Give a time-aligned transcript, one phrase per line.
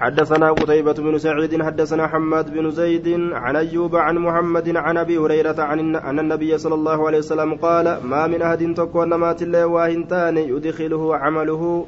[0.00, 5.62] حدثنا قتيبة بن سعيد حدثنا حماد بن زيد عن أيوب عن محمد عن أبي هريرة
[5.62, 10.36] عن أن النبي صلى الله عليه وسلم قال ما من أحد تكون مات الله واهنتان
[10.36, 11.86] يدخله عمله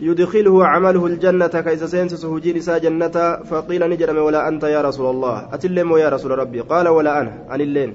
[0.00, 3.16] يدخله عمله الجنة كيس سينسس هجين سا جنة
[3.50, 6.60] فقيل نجرم ولا أنت يا رسول الله؟ أتلم يا رسول ربي.
[6.60, 7.94] قال ولا أنا عن اللين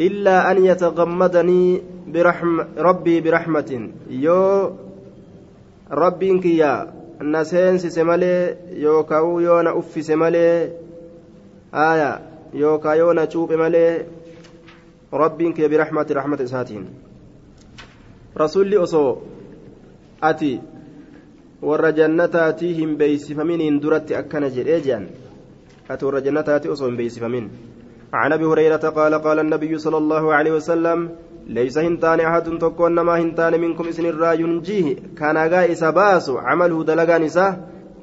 [0.00, 3.90] إلا أن يتغمدني برحم ربي برحمة.
[4.10, 4.70] يو
[5.92, 10.70] ربي يا na seensise malee yookaan yoo na uffise malee
[11.72, 12.20] aya
[12.54, 14.06] yookaan yoo na cuuphe malee
[15.12, 16.86] rabbiin kee birahmati rahmata isaatiin
[18.42, 19.22] rasulli osoo
[20.20, 20.60] ati
[21.62, 25.06] warra jannataatii hin beeysifaminiin duratti akkana jedhee jean
[25.88, 27.50] ati warra jannataatii osoo hin beeysifamin
[28.12, 30.98] عن ابي هريره قال قال النبي صلى الله عليه وسلم
[31.46, 34.96] ليس هنتان أحد تكون ما هنتان منكم إسن الرا ينجيه.
[35.18, 37.56] كان غائس باس عمله دلغان إساه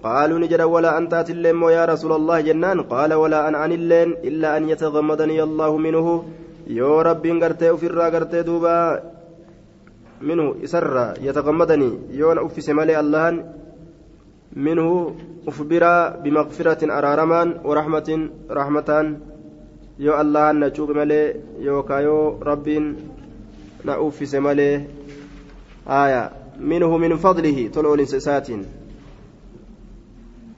[0.04, 2.82] قالوا نجد ولا أنت أتلم يا رسول الله جنان.
[2.82, 6.24] قال ولا أنا عن اللين إلا أن يتغمدني الله منه.
[6.68, 9.04] يو ربي غرتي في الرا غرتي دوبا
[10.22, 10.56] منه.
[10.64, 11.92] إسر يتغمدني.
[12.12, 13.44] يون أفس مالي الله
[14.54, 15.16] منه.
[15.48, 15.84] أخبر
[16.24, 18.10] بمغفرة أرارمان ورحمة
[18.52, 18.90] رحمة
[20.00, 22.38] يو الله نجوب مالي يو كايو
[23.86, 24.88] uffise malee
[25.90, 26.32] آية.
[26.60, 28.50] منه من فضله طلول سسات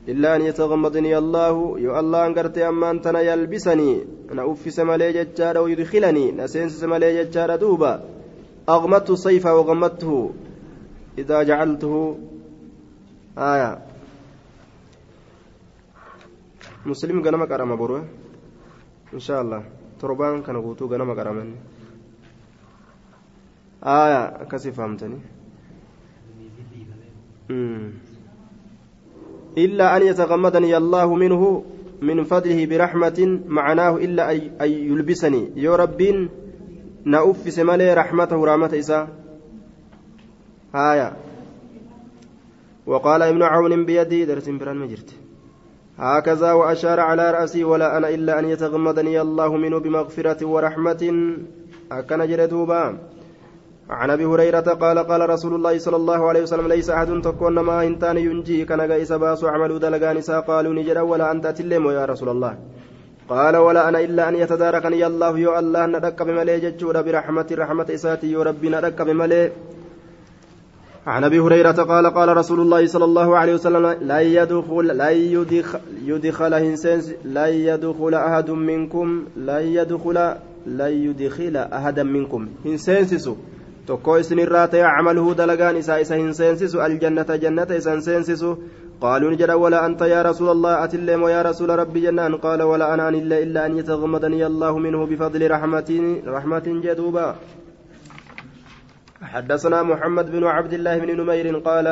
[0.07, 4.03] إلا أن يتغمضني الله يو الله أنقرت أما أنت يلبسني.
[4.31, 6.31] أنا أفس مالي ججار ويدخلني.
[6.31, 8.03] نسينس مالي ججار دوبا.
[8.69, 10.31] أغمدت الصيف وغمدته
[11.17, 12.17] إذا جعلته.
[13.37, 13.79] آية.
[16.85, 18.03] مسلم غنمك أرم بروه.
[19.13, 19.63] إن شاء الله.
[20.01, 21.19] تربان كان قوتو غنمك
[23.83, 25.19] آية كسي فهمتني
[29.57, 31.63] إلا أن يتغمدني الله منه
[32.01, 35.51] من فضله برحمة معناه إلا أن يلبسني.
[35.55, 36.29] يا رب
[37.05, 39.07] نأفس مالي رحمته رحمة إساء
[40.75, 41.13] آية.
[42.85, 45.15] وقال ابن عون بيدي درس بران مجرت
[45.97, 51.03] هكذا وأشار على رأسي ولا أنا إلا أن يتغمدني الله منه بمغفرة ورحمة.
[51.91, 52.97] أكن جردوبا
[53.91, 57.83] عن أبي هريرة قال قال رسول الله صلى الله عليه وسلم ليس أحد تكون ما
[57.83, 62.57] إنتان ينجي كان غيس باس عمل دلغان قالوا نجد ولا أنت تلم يا رسول الله.
[63.29, 68.31] قال ولا أنا إلا أن يتداركني الله يا الله ندك بملي ججود برحمة رحمة إساتي
[68.31, 69.51] يا ربي ندك بملي.
[71.07, 75.79] عن أبي هريرة قال قال رسول الله صلى الله عليه وسلم لا يدخل لا يدخل
[76.05, 76.51] يدخل
[77.23, 80.35] لا يدخل أحد منكم لا يدخل
[80.65, 82.47] لا يدخل احدا منكم.
[82.65, 83.35] هنسنسسو
[83.85, 88.57] tokko isinirraa ta'e camaluhu dalagaan isaa isa hin seensisu aljannata jannata isan seensisu.
[89.01, 93.09] قالوا نجد ولا أنت يا رسول الله أتلم ويا رسول ربي جنان قال ولا أنا
[93.09, 95.89] إلا إلا أن يتغمدني الله منه بفضل رحمة
[96.27, 97.35] رحمة جدوبا
[99.21, 101.87] حدثنا محمد بن عبد الله بن نمير قال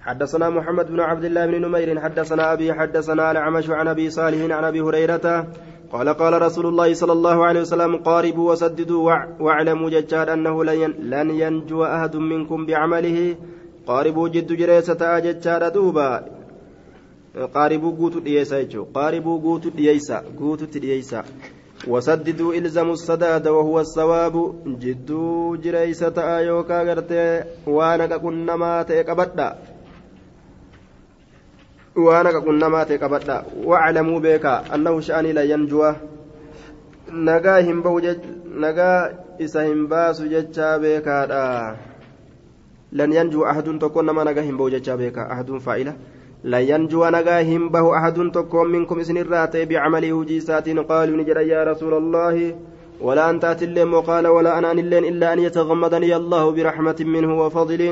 [0.00, 4.64] حدثنا محمد بن عبد الله بن نمير حدثنا أبي حدثنا الأعمش عن أبي صالح عن
[4.64, 5.46] أبي هريرة
[5.94, 10.64] قال قال رسول الله صلى الله عليه وسلم قاربوا وسددوا واعلموا ججار أنه
[11.14, 13.36] لن ينجو أحد منكم بعمله.
[13.86, 16.24] قاربوا جد جريسة ججار دوبا.
[17.54, 21.24] قاربوا قوتوا ديسا قاربوا قوتوا ديسا قوتوا ديسا.
[21.88, 29.58] وسددوا إلزموا السداد وهو الصواب جدوا جريسة آيوكا غرتي وانا كنا ما تيكبدا
[31.94, 35.96] qabadha waclamuu beeka annahu sha'anii la yanjuwa
[37.12, 38.00] nagaa hin bahu
[38.58, 41.76] nagaa isa hin baasu jechaa beekaadha
[42.92, 45.94] lan yanjuwa ahadun tokko nama nagaa hin bahu jechaa beeka ahadun faa'ila
[46.44, 51.24] lan yanjuwa nagaa hin bahu ahadun tokko minkum isinirraa ta'e bicamalii hujii isaatiin qaaluu ni
[51.24, 52.54] jedha yaa rasuula allaahi
[53.00, 57.82] ولا أنت أتلم وقال ولا أنا أن إلا أن يتغمدني الله برحمة منه وفضل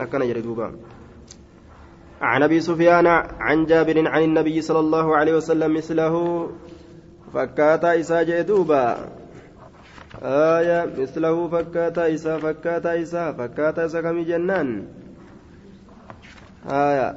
[0.00, 0.72] أكن يردوبا
[2.20, 3.06] عن أبي سفيان
[3.40, 6.14] عن جابر عن النبي صلى الله عليه وسلم مثله
[7.34, 8.96] فكاتا إسا جدوبا
[10.22, 14.86] آية مثله فكاتا إسا فكاتا إسا فكاتا إسا كم جنان.
[16.70, 17.14] آية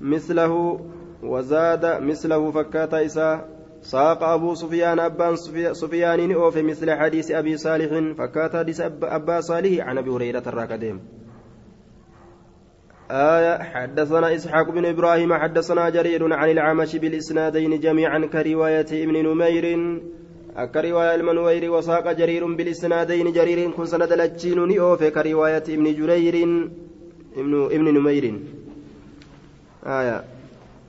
[0.00, 0.80] مثله
[1.22, 3.44] وزاد مثله فكاتا إسا.
[3.82, 5.36] ساق أبو سفيان أبان
[5.72, 11.00] سفيان أوفي مثل حديث أبي صالح فكاتا حديث أبا صالح عن أبي هريرة الراكديم
[13.10, 19.64] آية حدثنا إسحاق بن إبراهيم حدثنا جرير عن العمش بالإسنادين جميعا كرواية ابن نمير.
[20.58, 26.70] nuwayri wasaaqa jariirun bilisnaadayni jariiriin kun sanada lachiinu ni oofe ka riwaayati ibni jurayrin
[27.36, 28.36] ibni numayrin
[29.86, 30.24] آية.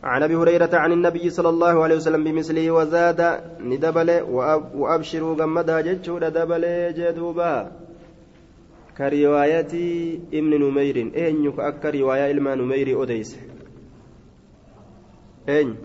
[0.03, 4.09] عن أبي هريرة عن النبي صلى الله عليه وسلم بمثله وزاد ندبل
[4.75, 7.71] وأبشروا جمدا جتشود دبل جدوبا.
[8.99, 9.73] كروايه
[10.33, 10.97] ابن نمير.
[11.15, 13.39] اين أك رواية علم نمير اوديس
[15.49, 15.75] اين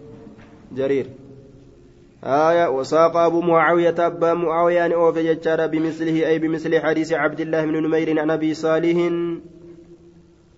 [0.73, 1.07] جرير.
[2.25, 5.35] آية وساق أبو معاوية أبا معاوية أوفي
[5.67, 8.99] بمثله أي بمثل حديث عبد الله بن نمير عن أبي صالح.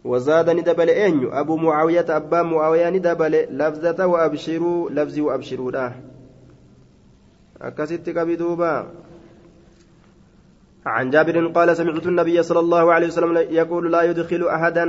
[0.05, 5.71] وزاد ندبل أنيو أبو معاوية أبا معاوية ندبل لفظة وأبشروا لفظي وأبشروا.
[5.71, 5.95] له
[7.61, 8.91] أكست كبدوبا
[10.87, 14.85] عن جابر قال سمعت النبي صلى الله عليه وسلم يقول لا يدخل أحدا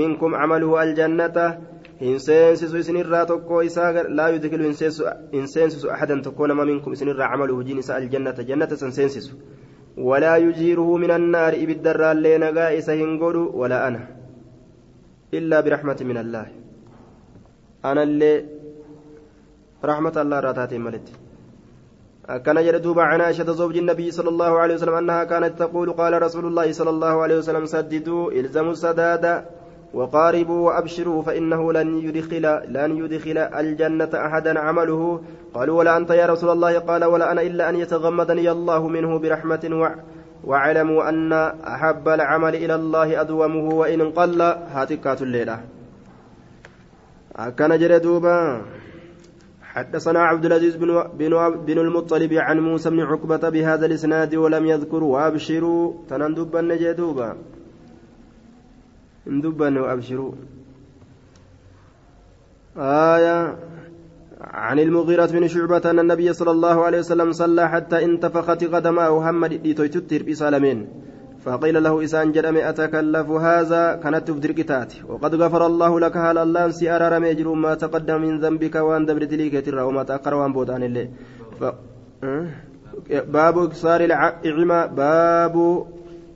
[0.00, 1.58] منكم عمله الجنة.
[3.26, 8.42] tokko isaa laa yudkilu hin seensisu ahadan tokko nama minkum isinirraa camalu hujiin isa aljannata
[8.42, 9.38] jannata san seensisu
[9.96, 13.20] ولا يجيره من النار إبد الرالي نقا إسهن
[13.54, 14.06] ولا أنا.
[15.34, 16.46] إلا برحمة من الله.
[17.84, 18.44] أنا اللي
[19.84, 20.78] رحمة الله راتاتي
[22.28, 26.22] ملت كان يردوب عن عائشة زوج النبي صلى الله عليه وسلم أنها كانت تقول قال
[26.22, 29.44] رسول الله صلى الله عليه وسلم سددوا إلزموا السداد
[29.94, 35.20] وقاربوا وأبشروا فإنه لن يدخل لن يدخل الجنة أحدا عمله.
[35.54, 39.92] قالوا ولا أنت يا رسول الله؟ قال ولا أنا إلا أن يتغمدني الله منه برحمة
[40.44, 41.32] واعلموا أن
[41.66, 45.60] أحب العمل إلى الله أدومه وإن قل هاتكات الليلة.
[47.58, 48.62] كان جردوبا
[49.72, 51.32] حدثنا عبد العزيز بن, بن,
[51.66, 55.92] بن المطلب عن موسى بن عقبة بهذا الإسناد ولم يذكر وأبشروا.
[56.08, 57.36] تنندب النجدوبا
[59.26, 60.32] دبا وأبشروا.
[62.76, 63.58] آية
[64.40, 69.52] عن المغيرة بن شعبة أن النبي صلى الله عليه وسلم صلى حتى انتفخت قدماه همد
[69.52, 70.88] لتيتتر بسالمين
[71.44, 74.52] فقيل له إسان جرم أتكلف هذا كانت تفدر
[75.08, 79.24] وقد غفر الله لك هل الله سي أرار ميجر ما تقدم من ذنبك وأن دبر
[79.32, 79.54] دليك
[79.88, 81.08] وما تأخر وأن بودان الله
[81.60, 81.64] ف...
[83.36, 85.56] باب إكسار العمى باب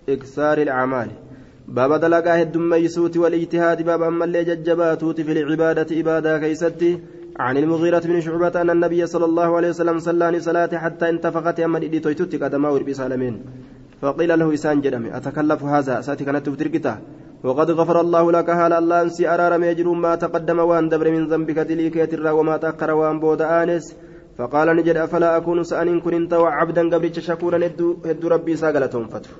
[0.08, 1.09] إكسار الأعمال
[1.69, 3.82] باب دلقا هدميسوت والإجتهاد.
[3.82, 7.00] باب أما اللي ججباتوت في العبادة إبادة كيستي
[7.38, 11.79] عن المغيرة بن شعبة أن النبي صلى الله عليه وسلم صلى صلاة حتى انتفخت أما
[11.79, 13.35] إدي تويتوت قدما وربي سالمين
[14.03, 16.97] فقيل له إسان جرم أتكلف هذا؟ سأتي كانت تفترقته
[17.45, 21.57] وقد غفر الله لك هال الله أنسي أرار ميجر ما تقدم وأن دبر من ذنبك
[21.57, 23.97] تليك يترى وما تأخر وأن بود آنس.
[24.39, 27.59] فقال نجد أفلا أكون سأن كنت وعبدا قبل شكورا
[28.05, 29.31] هد ربي ساقلتهم فتح.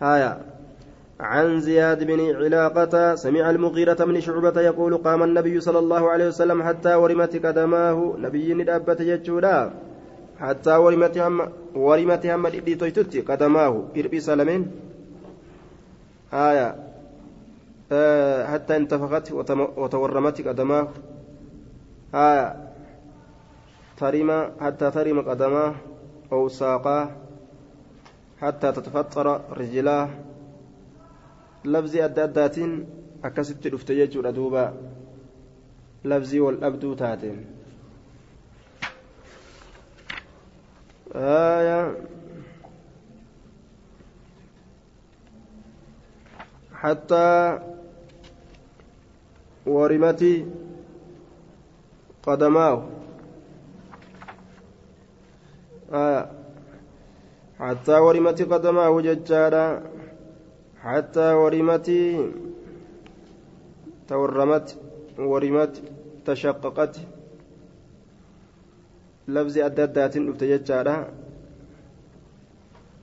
[0.00, 0.32] هايا.
[1.20, 6.62] عن زياد بن علاقة سمع المغيرة بن شعبة يقول قام النبي صلى الله عليه وسلم
[6.62, 8.14] حتى ورمت قدماه.
[8.18, 9.70] نبي ندابة يجولا.
[10.40, 13.84] حتى ورمت هم ورمت هم تويتت قدماه.
[13.96, 14.62] إربي سلمين.
[16.32, 16.76] آية.
[17.92, 19.32] آه حتى انتفخت
[19.76, 20.88] وتورمت قدماه.
[22.14, 22.56] آية.
[23.96, 25.74] ترم حتى ترم قدماه.
[26.32, 27.08] أو ساقاه.
[28.40, 30.08] حتى تتفطر رجلاه.
[31.64, 32.86] labzii adda addaatiin
[33.22, 34.72] akkasitti dhufte jechuudha duuba
[36.04, 36.56] labzii wal
[41.12, 41.86] taateen
[46.80, 47.58] حتى
[49.66, 50.22] ورمت
[52.22, 52.88] قدماه.
[55.92, 56.30] آه
[57.60, 59.82] حتى ورمت قدماه ججارا
[60.82, 61.90] حتى ورمت
[64.08, 64.68] تورمت
[65.18, 65.82] ورمت
[66.26, 66.94] تشققت.
[69.34, 70.96] لفظ أدادات نفتججارا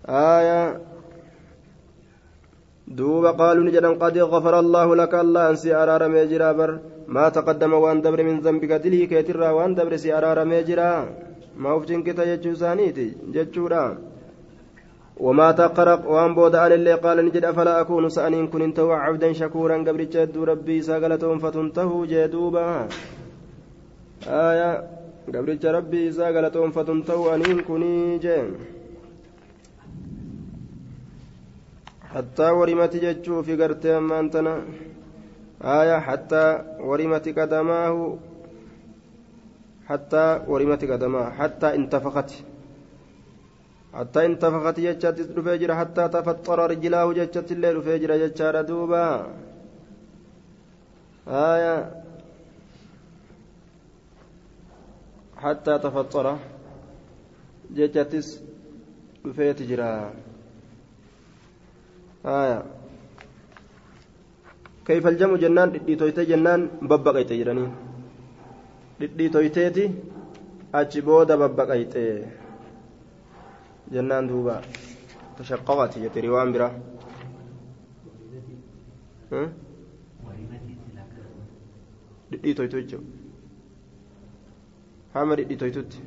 [0.10, 0.62] آية
[2.88, 6.72] دوب قالوا نجدا قد غفر الله لك الله أنسي أرار ميجرا بر
[7.15, 10.91] ما تقدم وان دبر من ذنبك دلي كيترا وان دبر سي أرار ميجرا
[11.62, 13.84] ما وفجن كتا جتشو سانيتي جتشورا
[15.25, 20.01] وما تقرق وان بودان اللي قال نجد أفلا أكون سأنين كن انتهوا عبدا شكورا قبل
[20.13, 22.88] جد ربي ساقلتهم فتنتهوا جدوبا
[24.27, 24.97] آية
[25.36, 28.50] قبل ربي ساقلتهم فتنتهوا أنين كني جين
[32.13, 34.53] حتى ورمت جتشو في قرتي أما أنتنا
[35.79, 36.43] آية حتى
[36.88, 38.17] ورمت قدماه
[39.89, 42.31] حتى ورمت قدماه حتى انتفخت
[43.93, 49.07] حتى انتفخت جتشت رفيجر حتى تفطر رجلاه جتشت الليل رفيجر جتشار دوبا
[51.27, 51.74] آية
[55.41, 56.38] حتى تفطر
[57.75, 58.39] jechattis
[59.24, 60.12] dhufeeti jira
[62.24, 62.63] haya
[64.88, 67.72] كيف الجمع جنان dhidhiitoyte jennaan babbaqayte jedhaniin
[69.00, 69.84] dhidhiitoyteeti
[70.79, 72.03] achi booda babbaqayte
[73.94, 74.56] jennaan duuba
[75.38, 76.72] tashaqqaqati jette riwaan biraa
[82.32, 83.16] dhidhiitoytu jechuudha
[85.19, 86.05] hama dhidhiitoytutti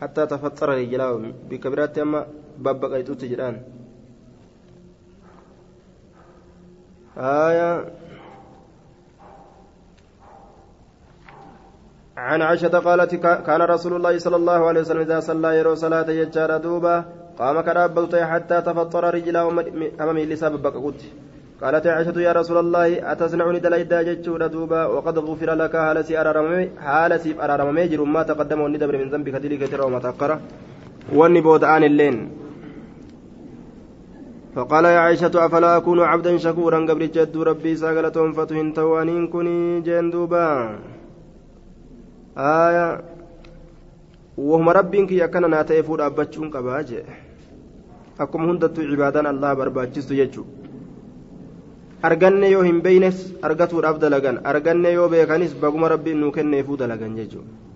[0.00, 1.12] hattaa tafaxxara rijlaa
[1.50, 2.26] bikka biraatti amma
[2.68, 3.58] babbaqaytutti jedhaan
[7.16, 7.84] آية.
[12.16, 16.56] عن عائشة قالت كان رسول الله صلى الله عليه وسلم إذا صلى يرو صلاة يجار
[16.56, 17.04] دوبا
[17.38, 19.48] قام كرابت حتى تفطر رجله
[20.00, 21.00] أمامي لسبب بقوت
[21.62, 27.30] قالت عائشة يا رسول الله أتصنعني دليدا جتشورا دوبا وقد غفر لك هالسي أرارمي هالسي
[27.44, 30.30] أرارمي جر ما تقدم وندبر من ذنبك دليك ترى وما تأخر.
[31.12, 32.16] وأني بود آن اللين.
[34.54, 40.46] فقال يا عائشة أفلا أكون عبدا شكورا؟ قبل جد ربي ساقلة فتهن توانين كني جندوبا
[42.36, 43.00] آية.
[44.36, 47.02] وهم ربك يكن ناتيفود أبتشون كباجي
[48.20, 50.44] أكم هندت عبادان الله برباجست يجو
[52.02, 54.40] arganne yoo hin beynes argatuudhaaf dalagan.
[54.44, 57.66] Arganne yoo beekanis baguma rabbiin nuu kenneefuu dalagan jechuudha.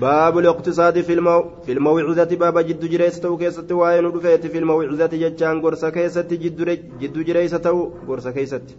[0.00, 1.44] باب الاقتصاد في المو...
[1.66, 6.60] في الموعظة باب جد جريس تو كيست وين رفيت في الموعظة جتان قرص كيست جد
[7.00, 8.76] جد جريس تو قرص كيست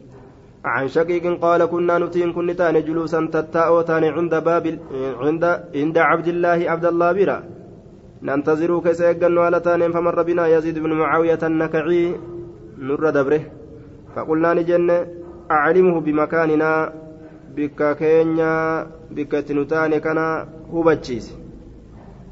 [0.66, 4.80] عن شقيق قال كنا نتين كن تاني جلوسا تتاء تاني عند باب
[5.22, 5.44] عند
[5.76, 7.44] عند عبد الله عبد الله برا
[8.22, 12.16] ننتظر كيس يقن فمر بنا يزيد بن معاوية النكعي
[12.78, 13.42] نر دبره
[14.16, 14.90] فقلنا نجن
[15.52, 16.94] أعلمه بمكاننا
[17.56, 20.20] بك كينيا بك تنتاني كان
[20.74, 21.28] هبتشيس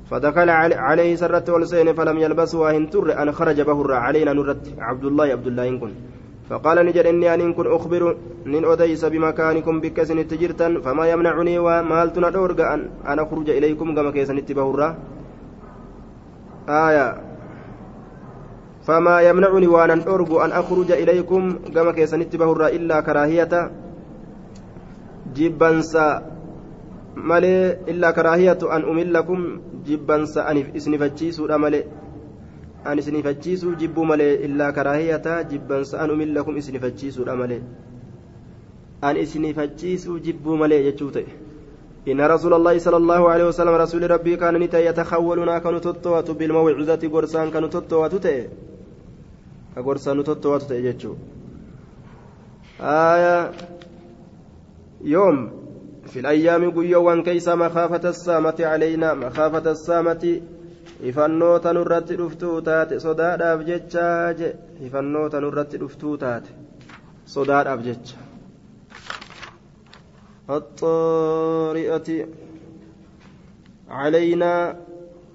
[0.09, 0.49] فدخل
[0.87, 5.47] عليه سرت والسين فلم يلبس وهن تر أن خرج بهر علينا نرت عبد الله عبد
[5.47, 5.91] الله إن كن.
[6.49, 12.73] فقال نجد إني أن كن أخبر نن أديس بمكانكم بك سنتجرتا فما يمنعني ومالت ندورغ
[12.73, 14.95] أن أن أخرج إليكم كما كيسن بهر
[16.69, 17.32] آية.
[18.83, 23.71] فما يمنعني وأن أرجو أن أخرج إليكم كما كيسن بهر إلا كراهية
[25.35, 26.33] جبنسا
[27.15, 31.85] illaa karaahiyatu an umillakum jibbansa aniif isnifachiisuudha malee
[32.85, 37.61] an isnifachiisuu jibbuu malee illaa karaahiyata jibbansa an umillakum isnifachiisuudha malee
[39.01, 41.25] an isnifachiisuu jibbuu malee jechuu ta'e
[42.03, 47.47] إن رسول الله صلى الله عليه وسلم رسول ربي كان يتخولنا كانوا تتوات بالموعظة قرسان
[47.51, 48.13] كانوا تتوات
[49.75, 51.13] تئ قرسان تتوات تئ جتشو
[52.81, 53.51] آية
[55.01, 55.37] يوم
[56.11, 60.41] في الأيام قيوان كيس مخافة السامة علينا مخافة السامة
[61.03, 64.49] nurratti dhuftuu taate sodaadhaaf jecha je
[64.85, 66.51] ifannoota nurratti dhuftuu taate
[67.25, 68.17] sodaadhaaf jecha
[70.49, 72.27] الطارئة
[73.89, 74.75] علينا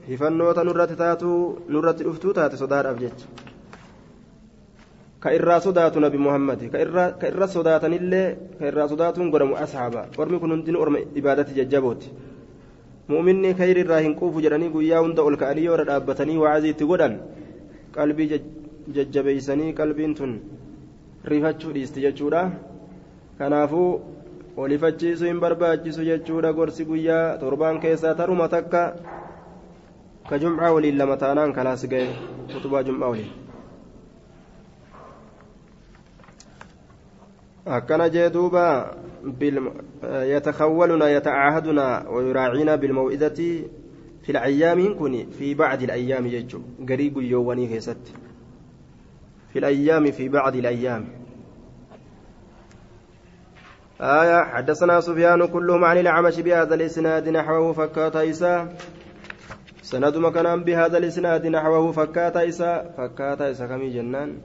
[0.08, 3.37] ifannoota nurratti taatuu nurratti dhuftuu taate sodaadhaaf jecha
[5.20, 6.78] ka irraa sodaatu nabi muhammad ka
[7.30, 8.26] irra sodaatanillee
[8.58, 12.10] ka irraa sodaatuun godhamu ashaaba ormi kun hundinuu orma ibaadati jajjabooti
[13.12, 17.16] mu'minni kayri irraa hin quufu jedhanii guyyaa hunda ol ka'anii yoo dhaabbatanii waazii itti godhan
[17.96, 18.28] qalbii
[18.98, 20.38] jajjabeeysanii qalbiin tun
[21.32, 22.44] rifachuu dhiisti jechuudha
[23.42, 23.90] kanaafuu
[24.66, 28.86] olifachiisuu hin barbaachisu jechuudha gorsi guyyaa torbaan keessaa taruma takka
[30.30, 32.08] ka jumcaa waliin lama taanaan kalaas ga'e
[32.56, 33.47] utubaa jumcaa waliin
[37.68, 38.94] akkana jee duuba
[40.04, 43.38] يتخولنا يتعاهدنا ويراعينا بالموئدة
[44.22, 47.98] في الأيام كن في بعض الأيام يجو قريب يواني كيست
[49.52, 51.04] في الأيام في بعض الأيام
[54.00, 58.76] آية حدثنا سفيان كلهم عن الأعمش بهذا الإسناد نحوه فكات إساء
[59.82, 64.38] سند مكان بهذا الإسناد نحوه فكات إساء فكات إساء كمي جنان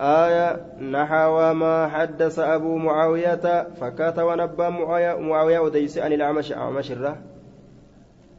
[0.00, 7.16] آية نحو ما حدث أبو معاوية فكات ونبى معاوية, معاوية وديس عن الأعمش أعمش الره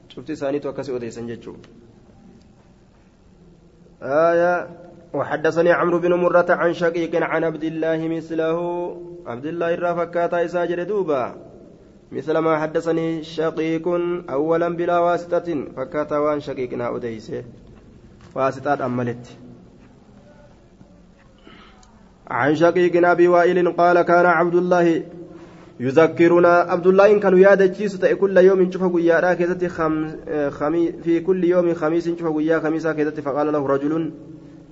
[0.10, 1.56] شفت سانيت وكسي وديسا جتشو.
[4.02, 4.70] آية
[5.14, 8.58] وحدثني عمرو بن مرة عن شقيق عن عبد الله مثله.
[9.26, 11.36] عبد الله الرا فكاتا إساجر دوبا.
[12.12, 13.88] مثل ما حدثني شقيق
[14.30, 17.44] أولا بلا واسطة فكاتا وان شقيقنا أديسه
[18.36, 19.38] واسطات أملت.
[22.28, 25.04] عن شقيق أبي وائل قال كان عبد الله
[25.80, 30.12] يذكرنا عبد الله إن كانوا يادتشيس تأي كل يوم شوف قيا كذا خم
[30.50, 34.12] خمي في كل يوم خميس شوف قيا خميسا كذا فقال له رجل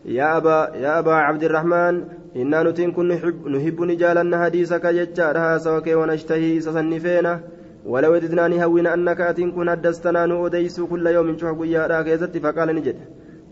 [0.05, 2.03] يا أبا يا أبا عبد الرحمن
[2.35, 7.41] إنا نتين كن نحب, نحب نجالا حديثك ججارها سوك ونشتهي سسنفينا
[7.85, 12.95] ولو وددنا نهوين أنك أتين كن حدثتنا نؤديس كل يوم شوف قيا كذا فقال نجد.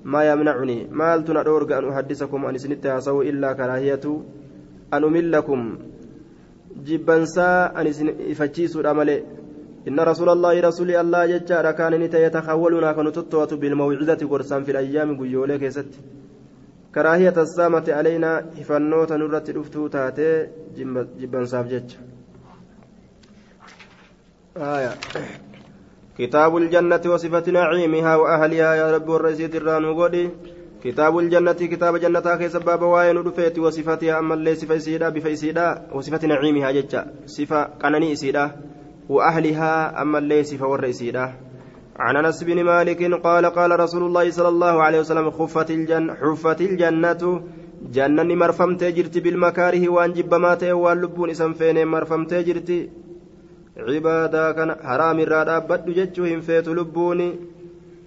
[0.08, 0.88] ما يمنعني.
[0.92, 4.06] مالت ندورك أن أحدثكم أن سنتها سو إلا كراهية.
[4.94, 5.62] أن أملكم.
[7.76, 9.24] ani isin ifachiisuudha malee
[9.88, 15.58] إن رسول الله رسول الله ججار كان يتخولنا كن تطوة بالموعظة قرصان في الأيام قيولة
[15.58, 15.92] كيست.
[16.96, 18.32] كراهية السامة علينا.
[18.60, 20.48] إفنوت نرت الأفتو تاتي.
[21.20, 21.90] جبا صاف جج
[24.58, 24.92] آية.
[26.18, 30.30] كتاب الجنة وصفة نعيمها وأهلها يا رب والرئيس الرانو قولي
[30.84, 36.28] كتاب الجنة كتاب جنة كيس باب واين رفيت وصفاتها أما اللي صفة سيدا بفيسيدا وصفة
[36.28, 38.46] نعيمها ججا صفة قنني سيدا
[39.10, 41.34] وأهلها أما اللي صفة والرئيسيدا
[42.00, 46.62] عن أنس بن مالك قال قال رسول الله صلى الله عليه وسلم خفت الجنة حفت
[46.62, 47.44] الجنة.
[47.92, 52.90] جنة مرفمت جرت بالمكاره وأن جبمات واللبون إسم فين مرفمت جرت.
[53.77, 57.29] عبادا كان حرام الرادة بدو جتشو هم فيت لبوني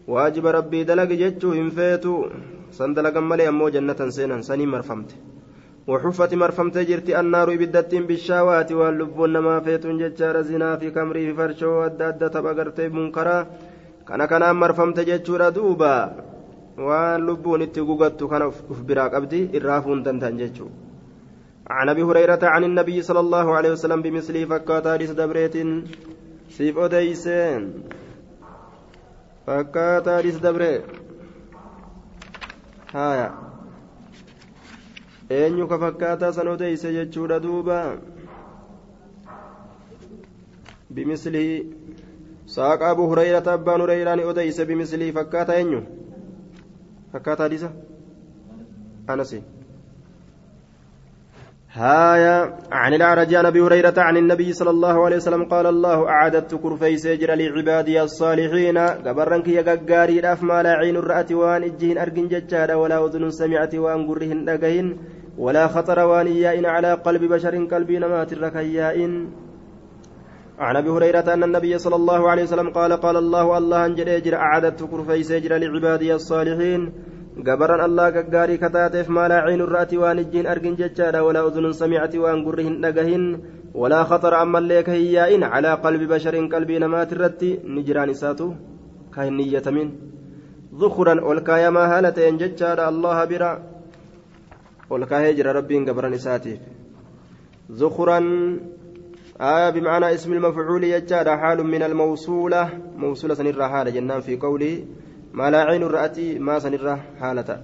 [0.07, 2.15] واجب ربي دلق جتشو هم فيتو
[2.77, 5.15] san dalagan malee ammoo jannatan seenan sanii marfamte
[5.87, 11.85] وحفت مرفمت جرت النار بدت بالشهوات واللبون ما فيتون ججار زنا في كمري في فرشو
[11.85, 13.37] أدى أدى تبقرت منكرا
[14.07, 15.95] كان كان مرفمت ججور دوبا
[16.87, 18.41] واللبون اتقوقت كان
[18.73, 20.67] أفبراك أبدي إرافون تنتن ججو
[21.70, 25.56] عن أبي هريرة عن النبي صلى الله عليه وسلم بمثله فكاتا لس دبريت
[26.50, 27.62] سيف أديسين
[29.46, 30.82] فكاتا لس دبريت
[32.92, 33.26] haya
[35.30, 37.76] eenyu ka fakkaataa san odeyse jechuudha duuba
[40.90, 41.54] bimislihi
[42.56, 45.80] saaqa abu hurayrata abbaan hureyraani odeyse bimislihi fakkaata eenyu
[47.12, 47.70] fakkaata hadisa
[49.06, 49.42] anasi
[51.72, 56.54] هايا عن الأعرج عن أبي هريرة عن النبي صلى الله عليه وسلم قال الله أعددت
[56.54, 58.78] كرفي سجر لعبادي الصالحين.
[58.78, 63.74] قبرنك يا قاري راف ما لا عين رأت وان إجهن أرجن ججارا ولا أذن سمعت
[63.74, 64.96] وان قرهن أجهن
[65.38, 69.12] ولا خطر وان يائن على قلب بشر قلبي نمات الركيائن.
[70.58, 74.34] عن أبي هريرة أن النبي صلى الله عليه وسلم قال قال الله الله ان جريجر
[74.34, 76.92] أعددت كرفي سجر لعبادي الصالحين.
[77.46, 82.44] Gabaran allaa gaggaarii kataateef maalaa ciinu irraati waan ijjiin argin jechaadha walaa udunun samicati waan
[82.46, 83.24] gurri hin dhagahin
[83.82, 88.54] walaa khatara ammallee ka hin yaa'in calaa qalbi basharin qalbii namaati irratti ni jiraan isaatu
[89.16, 89.90] ka hin niyyatamin
[90.74, 93.52] ذخرا والكايما هالتين ججار الله برا
[94.90, 96.54] والكاهي جرى ربي قبرا إساتي
[97.72, 98.18] ذخرا
[99.40, 102.62] آية بمعنى اسم المفعول يجار حال من الموصولة
[102.96, 104.84] موصولة سنرى حال جنان في قوله
[105.32, 107.62] ما لا عين رأتي ما سنرة حالة.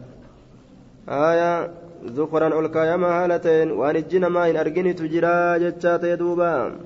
[1.09, 1.71] آية
[2.05, 6.77] ذكرا ألقى ما هالتين وأن الجن ما إن أرجني تجرى جتشات يدوبا.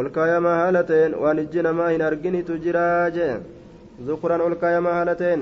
[0.00, 3.10] ألقى ما هالتين وأن الجن ما إن أرجني تجرى
[4.02, 5.40] ذكرا ألقى ما هالتين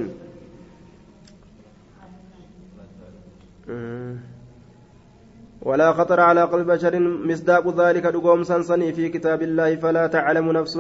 [5.63, 10.77] ولا خطر على قلب بشر مصداق ذلك دقوم سنسني في كتاب الله فلا تعلم نفس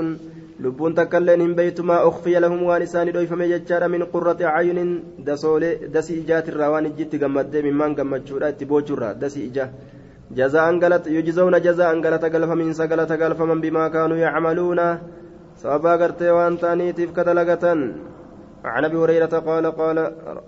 [0.63, 4.91] lubbuun takka illeen hin beeytu maa ukfiya lahum waan isaanii dhoyfame jechaadha min qurrati acyunin
[5.27, 9.67] dasoolee dasii ijaatirraa waan ijjitti gammaddee mimmaan gammachuudha itti boochurraa dasii ija
[10.39, 14.87] jazaan galata yujzawna jazaan galata galfamiinsa galata galfaman bimaa kaanuu yacmaluuna
[15.63, 17.83] sababaa gartee waan ta'aniitiif kadalagatan
[18.65, 19.99] عن أبي هريرة قال قال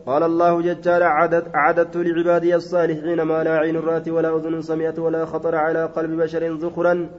[0.07, 5.55] قال الله جل اعددت لعبادي الصالحين ما لا عين رأت ولا أذن سمعت ولا خطر
[5.55, 7.11] على قلب بشر ذخرا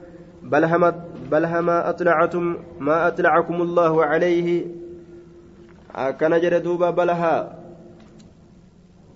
[0.42, 0.92] بل هم
[1.30, 4.66] بل هما أطلعتم ما أطلعكم الله عليه.
[6.20, 7.58] كان جردوبا بلها.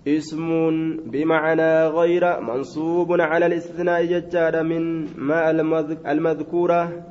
[0.07, 0.49] اسم
[1.05, 5.51] بمعنى غير منصوب على الاستثناء ججار من ما
[6.11, 7.03] المذكورة.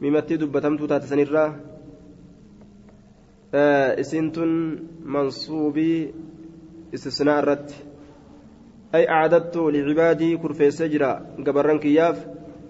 [0.00, 1.67] مما دبتمت تاتسنرا
[3.54, 4.38] آه اسنت
[5.04, 6.14] منصوبي
[6.94, 7.70] استثناء الرد
[8.94, 11.26] أي أعددت لعبادي كرفي سجرا.
[11.46, 12.26] قبرن كياف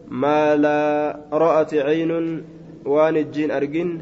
[0.09, 2.43] ما لا رأت عين
[2.87, 3.99] وان الجين أرجن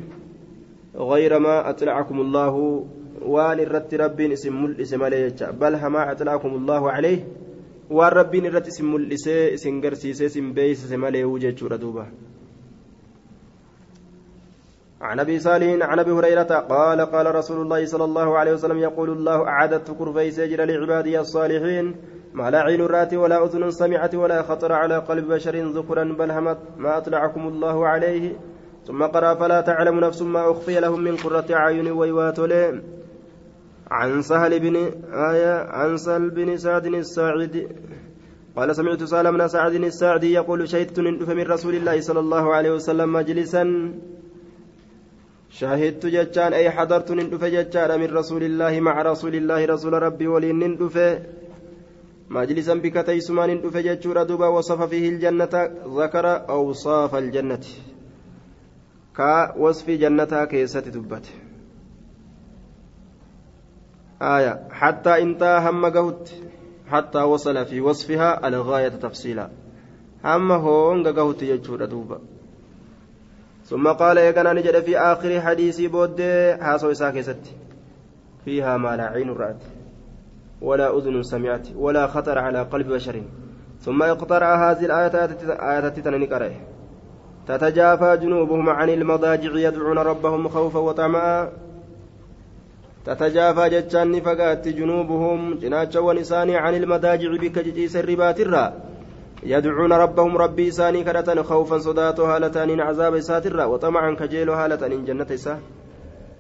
[0.96, 2.84] غير ما أطلعكم الله
[3.22, 5.08] وان الرت ربين اسم اسم
[5.60, 7.24] بل هما أطلعكم الله عليه.
[7.90, 12.06] irratti isin mul'isee isin garsiisee isin beeysise malee jechuudha duuba
[15.06, 19.10] عن أبي صالح عن أبي هريرة قال قال رسول الله صلى الله عليه وسلم يقول
[19.10, 21.94] الله اعددت كرفي سجر لعبادي الصالحين
[22.34, 26.58] ما لا عين رأت ولا أذن سمعت ولا خطر على قلب بشر ذكرا بل همت
[26.76, 28.36] ما أطلعكم الله عليه.
[28.86, 32.38] ثم قرأ فلا تعلم نفس ما أخفي لهم من قرة أعين ويوات
[33.90, 34.76] عن سهل بن
[35.12, 37.68] آية عن سهل بن سعد الساعدي
[38.56, 43.12] قال سمعت سهل بن سعد الساعدي يقول شهدت من رسول الله صلى الله عليه وسلم
[43.12, 43.62] مجلسا
[45.50, 50.58] شاهدت جتان أي حضرت نندف جتان من رسول الله مع رسول الله رسول ربي ولين
[50.58, 50.96] نندف
[52.30, 55.54] مجلسا بك تيسما نندف جتشورا دوبا وصف فيه الجنة
[55.86, 57.64] ذكر أوصاف الجنة.
[59.16, 61.26] كوصف جنة كيسة تبت
[64.22, 66.30] آية حتى انتهى هم قهت
[66.86, 69.50] حتى وصل في وصفها الغاية تفصيلا.
[70.24, 72.20] هم هون قهت جتشورا دوبا.
[73.66, 76.20] ثم قال يقنا نجد في آخر حديث بود
[76.60, 77.46] هاسو إساك ست
[78.44, 79.62] فيها ما لا عين رأت
[80.62, 83.22] ولا أذن سمعت ولا خطر على قلب بشر.
[83.80, 85.14] ثم اقترأ هذه الآية
[85.70, 86.52] آية تتنكره
[87.48, 91.48] تتجافى جنوبهم عن المضاجع يدعون ربهم خوفا وطمعا.
[93.04, 98.72] تتجافى جتشان فقات جنوبهم جناتشا ونساني عن المضاجع بك جيس الربات الرّ
[99.46, 105.58] يدعون ربهم ربي إساني كرة خوفا صداتو هالتان عذاب إساترا وطمعا كجيلو هالتان جنة إسا.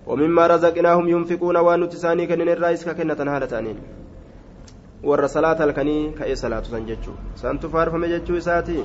[0.06, 3.66] ومما رزقناهم ينفقون وان تساني كنن الرئيس ككنة هالتان
[5.04, 7.12] ور صلاة الكني كأي صلاة سنججو.
[7.36, 8.84] سأنتو فارفم ججو إساتي.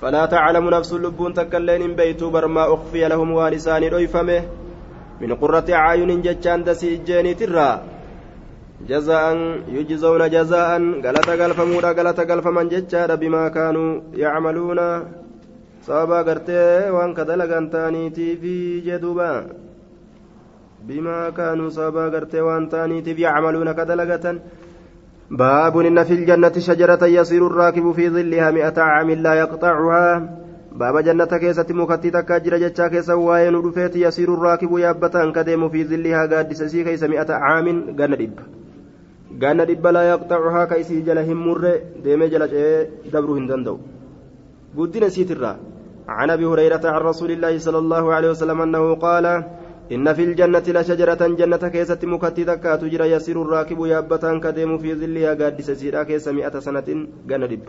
[0.00, 3.58] فلا تعلم نفس اللبون تكلين بيتو برما أخفي لهم وأن
[3.92, 4.42] رويفمه
[5.20, 7.93] من قرة أعين ججان دسي إجاني ترى.
[8.80, 9.36] جزاء
[9.68, 10.70] يجزون جزاء
[11.04, 14.80] غلطة غلفمودا غلطة غلفمن ججارا بما كانوا يعملون.
[15.82, 19.46] صابا غرتي وان كدلغان تانيتي في جدوبا.
[20.88, 24.40] بما كانوا صابا غرتي وان تانيتي يعملون كدلغة
[25.30, 30.38] باب إن في الجنة شجرة يصير الراكب في ظلها مئة عام لا يقطعها.
[30.72, 36.26] باب جنة كيسة مكتي تكاجر جتشا كيسة وين رفيت يصير الراكب يابتان كديم في ظلها
[36.26, 38.63] قادس سي كيسة مئة عام dhibba
[39.96, 41.72] laa yaqxacuhaa ka isii jala hin murre
[42.04, 43.78] deemee jala ce'ee dabruu hin danda'u.
[44.76, 45.56] Guddina isiitirraa
[46.08, 49.26] عن ابي هريره عن رسول الله صلى الله عليه وسلم انه قال
[49.92, 55.70] ان في الجنه لشجره جنه كيست مكتتك تجرى يسير الراكب يابتان كديم في ظلها قادس
[55.70, 56.88] سيرا كيس مئة سنه
[57.28, 57.62] جندب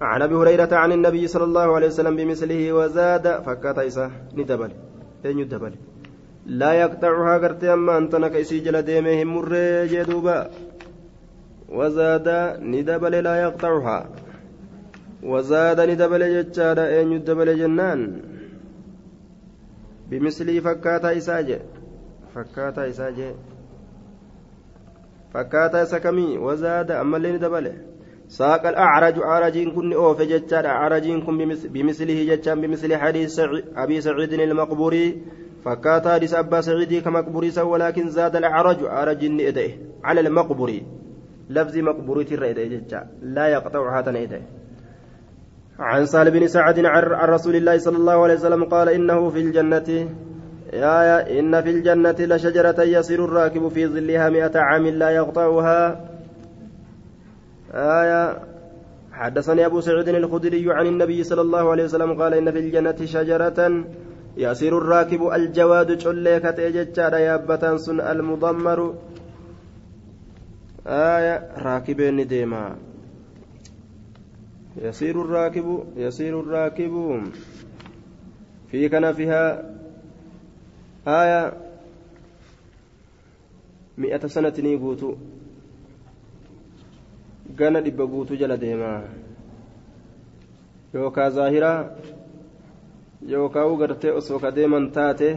[0.00, 3.78] عن ابي هريره عن النبي صلى الله عليه وسلم بمثله وزاد فكات
[4.38, 4.70] ندبل
[5.24, 5.72] اين يدبل
[6.46, 10.50] لا يقطعها قرتي أما أنت نكيسي جل ديمه مرة جدوبا.
[11.68, 12.28] وزاد
[12.60, 14.08] ندبل لا يقطعها.
[15.22, 18.20] وزاد ندبل جتشارا أين يدبل جنان.
[20.10, 21.60] بمثل فكاتا إساجة.
[22.34, 23.34] فكاتا إساجة.
[25.34, 27.72] فكاتا إسكمي وزاد أما اللي ندبل.
[28.28, 32.60] ساق الأعرج أعرجين كن أوف جتشارا أعرجين كن بمثله جتشان.
[32.60, 33.40] بمثل حديث
[33.76, 35.22] أبي سعيد المقبوري.
[35.64, 39.72] فكات حديث أبا سعيد كمقبوري ولكن زاد الأعرج أعرج إدئه.
[40.04, 40.86] على المقبوري.
[41.50, 42.52] لفظ مقبوري ترى
[43.22, 44.42] لا يقطع هذا إدئه.
[45.78, 50.08] عن سهل بن سعد عن رسول الله صلى الله عليه وسلم قال إنه في الجنة
[50.72, 56.08] يا يا إن في الجنة لشجرة يسير الراكب في ظلها مئة عام لا يقطعها.
[57.74, 58.38] آية.
[59.12, 63.84] حدثني أبو سعيد الخدري عن النبي صلى الله عليه وسلم قال إن في الجنة شجرة
[64.36, 68.94] يصير الراكب الجواد شلي كتيجتشارا يابتان سن المضمر.
[70.86, 72.76] آية راكبين ديما.
[74.76, 76.94] يصير الراكب يصير الراكب.
[78.70, 79.74] في كنفها.
[81.06, 81.52] آية
[83.98, 85.14] مئة سنة نيقوتو
[87.56, 88.56] gana dhibba guutuu jala
[91.30, 91.84] zaahiraa
[93.30, 95.28] yookaan gartee osoo ka deeman taate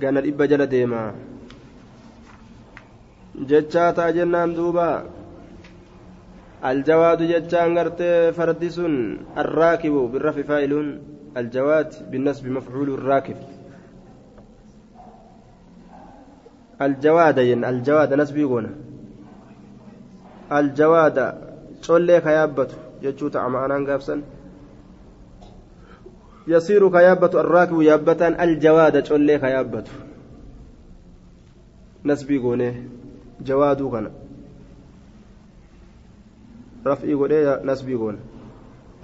[0.00, 1.00] gana dhibba jala deema.
[3.48, 4.88] Jechaa ta'a jennaan duuba.
[6.70, 8.94] Aljawaadu jechaan gartee fardi sun
[9.40, 10.88] arraakibu birrafi faa'iluun.
[11.40, 13.36] Aljawaad binnasbi mafcuulu raakib
[16.78, 18.70] aljawaada yenna aljawaada nasbii goona.
[20.50, 21.24] Aljawaada
[21.86, 24.22] collee ka yaabbatu jechuu ta'a ma'anaan gaabsan.
[26.48, 29.84] يصير كيابة الراكب يابة الجواد تشولي كيابة
[32.04, 32.74] نسبي قونه
[33.40, 34.10] جوادو كان.
[36.86, 38.18] رفعي قونه نسبي قونه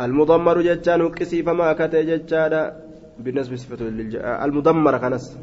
[0.01, 2.73] المضمر جتان كسي فما كتي جتان
[3.19, 4.17] بالنسبة صفة للج...
[4.17, 5.39] المضمر كنس.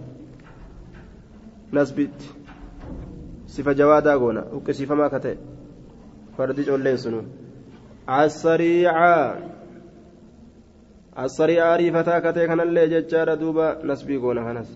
[1.73, 2.17] نسبت
[3.49, 5.37] sifa jawaadaa goona uqqisiifamaa ka ta'e
[6.37, 7.21] fardi colleen sunu
[8.17, 9.35] assariicaa
[11.15, 14.69] assariicaa ariifataa ka ta'e kanallee jechaadha duuba nasbii goona kanas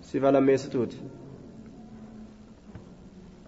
[0.00, 0.98] sifa lammeessituuti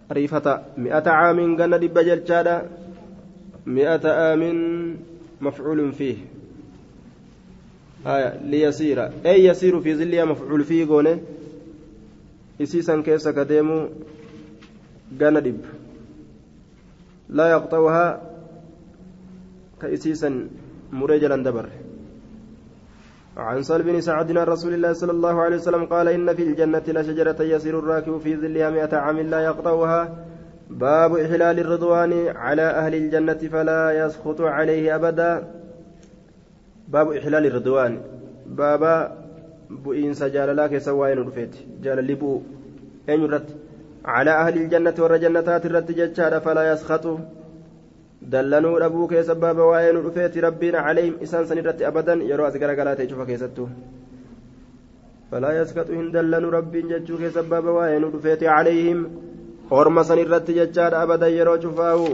[0.09, 2.57] ariifata mi'ata caamin ganna dhibba jechaadha
[3.67, 4.59] mi'ata aamin
[5.41, 6.19] mafcuulun fiih
[8.51, 11.19] liyasiira ey yasiiru fi zilliya mafcuul fiih goone
[12.59, 13.91] isiisan keessa ka deemu
[15.19, 15.69] gana dhibba
[17.29, 18.21] laa yaqxa'uhaa
[21.21, 21.73] jalan dabarre
[23.37, 26.83] عن سهل بن سعد عن رسول الله صلى الله عليه وسلم قال إن في الجنة
[26.89, 30.03] لشجرة يسير الراكب في ظلها مئة عام لا يقطعها
[30.71, 35.33] باب إحلال الرضوان على أهل الجنة فلا يسخط عليه أبدا
[36.89, 37.93] باب إحلال الرضوان
[38.47, 38.97] بابا
[40.95, 42.43] waa'ee nu dhufeeti jaalalli bu'u
[43.11, 43.55] eenyu irratti
[44.03, 47.19] calaa ahli iljannati warra jannataati irratti jechaadha falaa yaskatu
[48.23, 52.57] dallanuu dhabuu keessa baaba waa'ee nu dhufeeti rabbiin calayhim isaan san irratti abadan yeroo as
[52.63, 53.69] garagalaa ta'e cufa keessattuu
[55.31, 59.07] falaa yaskatu hin dallanuu rabbiin jechuu keessa baaba waa'ee nu dhufeeti calayhim
[59.71, 62.11] orma san irratti jechaadha abadan yeroo cufaahu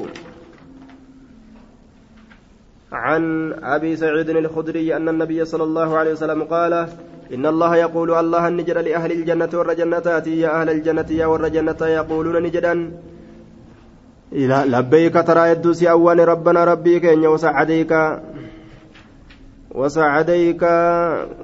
[2.93, 6.73] عن أبي سعيد الخدري أن النبي صلى الله عليه وسلم قال
[7.35, 12.75] إن الله يقول الله النجر لأهل الجنة والرجنتات يا أهل الجنة يا والرجنة يقولون نجدا
[14.33, 17.93] لبيك ترى يدوسي أول ربنا ربيك إن وسعديك.
[19.75, 20.63] وسعديك.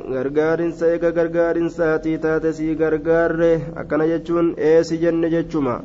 [0.08, 5.82] غرغار سيك غرغار ساتي تاتسي غرغار أكن يجون إيسي جن جتشما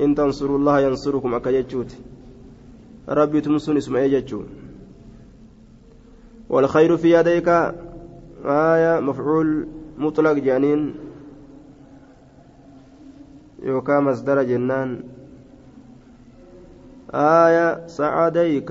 [0.00, 1.96] إن تنصروا الله ينصركم أكا يجوت.
[3.08, 4.46] ربي تمسون اسمه يجتشون
[6.48, 7.48] والخير في يديك.
[8.44, 9.66] آية مفعول
[9.98, 10.94] مطلق جانين
[13.62, 15.15] يوكا مصدر جنان.
[17.14, 18.70] آية سعديك.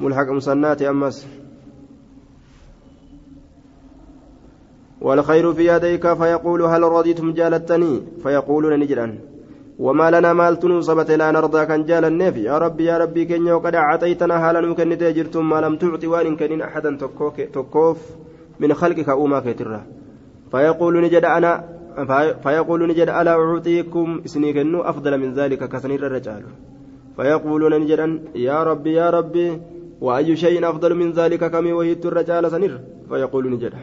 [0.00, 1.26] ملحق مسنات أمس.
[5.00, 9.18] والخير في يديك فيقول هل رضيتم جالتني؟ فيقولون نجرا
[9.78, 13.74] وما لنا مال تنوصبت لا نرضى كان جال النف يا ربي يا ربي كن وقد
[13.74, 16.96] أعطيتنا هالا نكن تجرتم ما لم تعطي وإن كن أحدا
[17.52, 17.98] تكوف
[18.60, 19.86] من خلقك أوما كترة.
[20.50, 21.79] فيقول نجد أنا
[22.42, 26.42] فيقول نجد ألا أعطيكم؟ إسنيكن أفضل من ذلك كثنير الرجال.
[27.16, 29.60] فيقولون نجدا يا ربي يا ربي
[30.00, 33.74] وأي شيء أفضل من ذلك كم وهيت الرجال سنير فيقول نجد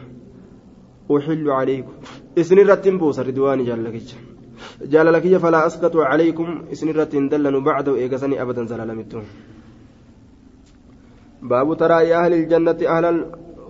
[1.10, 1.92] أحل عليكم.
[2.38, 4.00] إسنير التنبوس الردوان جل
[4.82, 6.64] جلال كي فلا أسقط عليكم.
[6.72, 9.24] إسنرة دلن بعد إيقسني أبدا زلالمتون.
[11.42, 13.06] باب ترى أهل الجنة أهل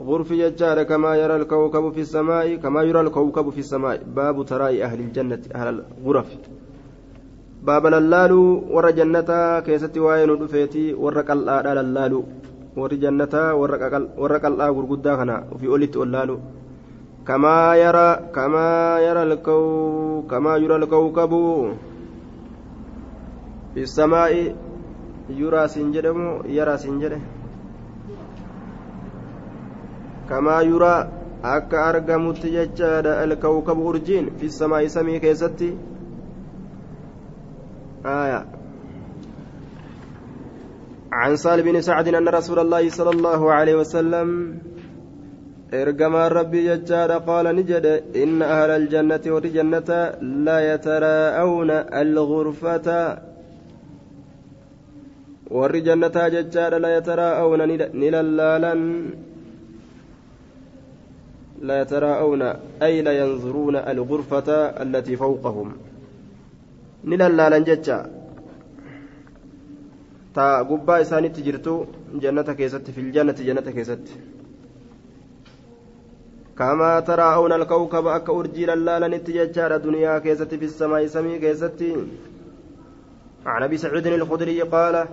[0.03, 4.99] الغرف يجار كما يرى الكوكب في السماء كما يرى الكوكب في السماء باب ترى أهل
[4.99, 5.67] الجنة أهل
[6.01, 6.29] الغرف
[7.63, 8.41] باب لالالو
[8.75, 12.23] ور جنة كيست وين دفيتي ور قلآ لالالو
[12.77, 13.35] ور جنة
[14.21, 16.37] ور قلآ غرقدا كنا وفي أولت أولالو
[17.27, 18.67] كما يرى كما
[19.07, 19.57] يرى الكو
[20.31, 21.31] كما يرى الكوكب
[23.73, 24.55] في السماء
[25.29, 26.19] يرى سنجدم
[26.57, 27.19] يرى سنجده
[30.28, 31.08] كما يرى
[31.42, 35.70] akka argamutti jechaadha alkawkabu urjiin fi samaa'i samii keessatti
[38.06, 38.46] آية
[41.12, 44.28] عن سال بن سعد أن رسول الله صلى الله عليه وسلم
[45.72, 53.20] ergamaan rabbii jechaadha qaala ni jedhe inna ahla aljannati warri jannata la yataraa'awna algurfata
[55.58, 57.66] warri jannataa jechaadha la yataraa'awna
[58.00, 58.80] ni lallaalan
[61.62, 62.42] لا يتراءون
[62.82, 64.48] أي لا ينظرون الغرفة
[64.82, 65.72] التي فوقهم.
[67.04, 68.10] نلالا جتشا
[70.34, 74.06] تا قبا إساني تجرتو جنة كيست في الجنة جنة كيست.
[76.58, 81.82] كما تراءون الكوكب أكا أرجي للالا نتججار دنيا كيست في السماء سمي كيست.
[83.46, 85.06] عن أبي سعيد الخدري قال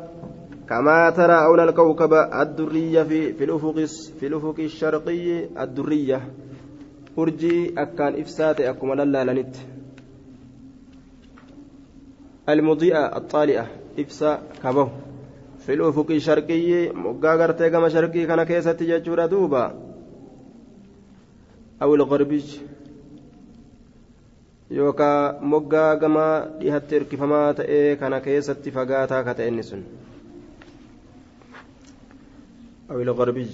[0.69, 3.85] كما تراءون الكوكب الدرية في في الأفق
[4.19, 6.19] في الأفق الشرقي الدرية.
[7.17, 9.55] أرجي أكان إفسات أكما للالا نت
[12.49, 13.67] المضيئة الطالئة
[13.99, 14.89] إفسا كبه
[15.59, 19.73] في الأفق الشرقي مقاقرتي كما شرقي كان كيست ججورة دوبا.
[21.81, 22.43] أو الغربي
[24.69, 29.23] yookaan moggaa gamaa dhihatti hirkifamaa ta'ee kana keessatti fagaataa
[32.91, 33.47] أو الغربي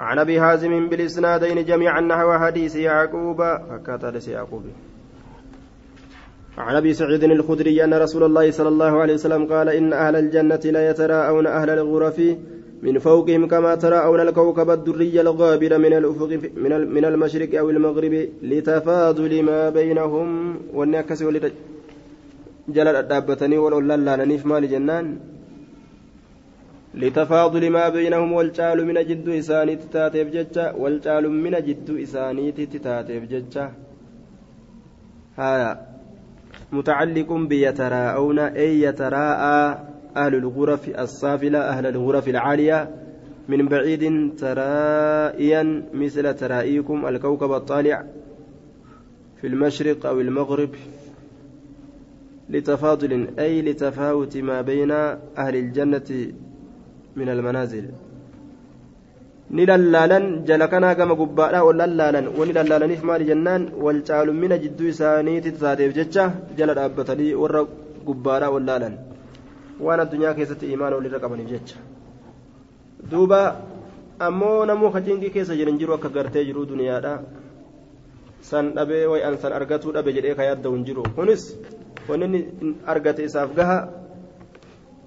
[0.00, 3.36] عن أبي حازم بالإسنادين جميعا نحو حديث يعقوب
[3.68, 4.62] فكات حديث يعقوب.
[6.58, 10.60] عن أبي سعيد الخدري أن رسول الله صلى الله عليه وسلم قال إن أهل الجنة
[10.64, 12.18] لا يتراءون أهل الغرف
[12.82, 19.42] من فوقهم كما تراءون الكوكب الدري الغابر من الأفق من من المشرق أو المغرب لتفاضل
[19.42, 20.56] ما بينهم.
[20.74, 21.22] والنكس
[22.68, 25.18] جلال دابتني ولولا نيف مال جنان.
[26.94, 33.72] لتفاضل ما بينهم والجال من جد إساني تتاتيف ججا والجال من جد إساني تتاتيف ججا
[35.36, 35.92] هذا
[36.72, 42.90] متعلق بيتراءون أي يتراءى أهل الغرف السافلة أهل الغرف العالية.
[43.48, 48.04] من بعيد ترائيا مثل ترائيكم الكوكب الطالع
[49.40, 50.70] في المشرق أو المغرب.
[52.50, 56.32] لتفاضل أي لتفاوت ما بين أهل الجنة
[57.16, 57.86] من المنازل
[61.20, 66.24] gubbaadhaa ol lallaalan wani lallaalaniif maali jennaan wal caalummina jidduu isaaniitti taateef jecha
[66.58, 67.60] jala dhaabbatanii warra
[68.06, 68.94] gubbaadhaa ol laalan
[69.86, 71.76] waan addunyaa keessatti imaana walirra qabaniif jecha
[73.10, 73.40] duuba
[74.28, 77.14] ammoo namuu kaciinqii keessa jiran jiru akka gartee jiru duniyaadha
[78.42, 81.42] san dhabee way an san argatuu dhabe jedhee ka yaadda hin jiru kunis
[82.08, 83.78] wanni inni argate isaaf gaha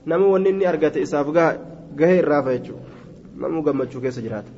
[0.06, 1.54] namuu wanni inni argate isaaf gaha
[1.95, 2.86] gahee irraafa jechuudha.
[3.41, 4.51] Namuu gammachuu keessa jiraata.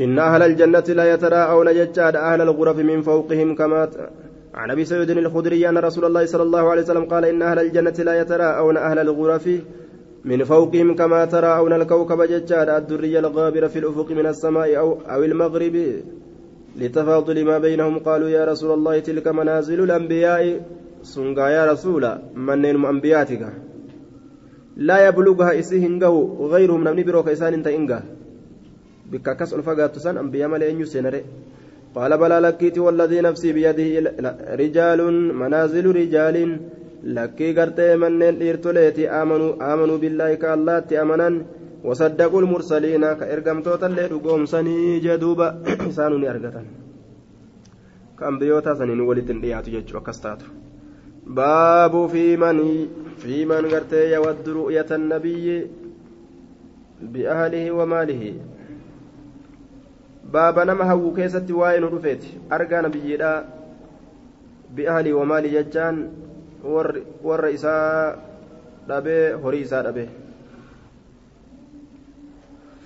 [0.00, 3.90] إن أهل الجنة لا يتراءون ججاد أهل الغرف من فوقهم كما
[4.54, 7.98] عن أبي سعيد الخدري أن رسول الله صلى الله عليه وسلم قال إن أهل الجنة
[7.98, 9.48] لا يتراءون أهل الغرف
[10.24, 15.76] من فوقهم كما تراءون الكوكب ججاد الدري الغابر في الأفق من السماء أو, أو المغرب
[16.76, 20.60] لتفاضل ما بينهم قالوا يا رسول الله تلك منازل الأنبياء
[21.02, 23.52] سنغا يا رسول منين أنبياتك
[24.76, 26.04] لا يبلغها إسيهن
[26.52, 28.02] غيرهم نمني بروك إسان إنت إنغا
[29.10, 31.24] بك كس الفقات سن أنبياء ملئن يسنري
[31.94, 33.88] قال بلا لكيت والذي نفسي بيده
[34.62, 35.00] رجال
[35.34, 36.36] منازل رجال.
[37.04, 41.28] لكي قرتي منين إرتليتي آمنوا آمنوا بالله كاللات أمنا
[41.84, 45.48] وصدقوا المرسلين كإرقمتوتا اللي رقوم سني جدوبا.
[45.88, 46.62] إسانوني أرقتا
[48.18, 50.46] كأنبيوتا سنين ولد رياتو جيتشو أكستاتو
[51.30, 52.88] باب في من
[53.18, 55.66] في من قرتي يود رؤية النبي
[57.02, 58.34] بأهله وماله
[61.16, 63.30] keessatti waa'ee nu dhufeeti argaa nabiyyiidha
[64.76, 65.96] bi'ahalii wamaalii jechaan
[67.26, 68.14] warra isaa
[68.88, 70.08] dhabee horii isaa dhabee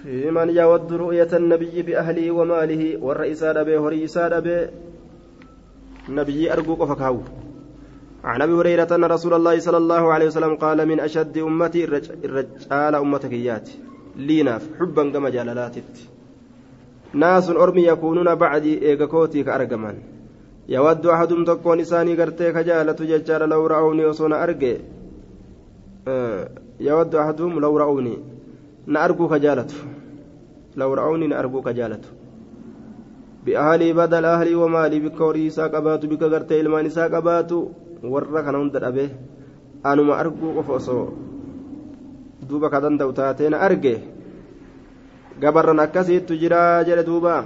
[0.04, 4.66] في من يود رؤية النبي بأهله وماله والرئيس أبي هريس أبي
[6.08, 7.18] نبي أرجوك فكهو
[8.24, 12.94] عن أبي هريرة أن رسول الله صلى الله عليه وسلم قال من أشد أمتي الرجال
[12.94, 13.70] أمتك إيات
[14.16, 15.94] ليناف حبا كما جلالاتت
[17.12, 19.96] ناس أرمي يكونون بعدي إيغاكوتي كأرجمان
[20.68, 24.76] يود أحدهم تكون إساني قرتي كجالة ججار لو رأوني وصونا أرجي
[26.08, 26.48] أه
[26.80, 28.18] يود أحدهم لو رأوني.
[28.86, 29.66] نأرجو كجالة
[30.76, 32.00] لو رأوني نأرجو كجالة
[33.46, 37.68] بأهلي بدل أهلي ومالي بك وريسا قباتو بك قرتي إلمان إسا قباتو
[38.10, 39.10] warra kana hunda dhabe
[39.82, 41.06] anuma arguu qofa osoo
[42.44, 43.94] duuba ka danda'u taateen arge.
[45.40, 47.44] Gabarran akkasiittu jira jedhe duuba.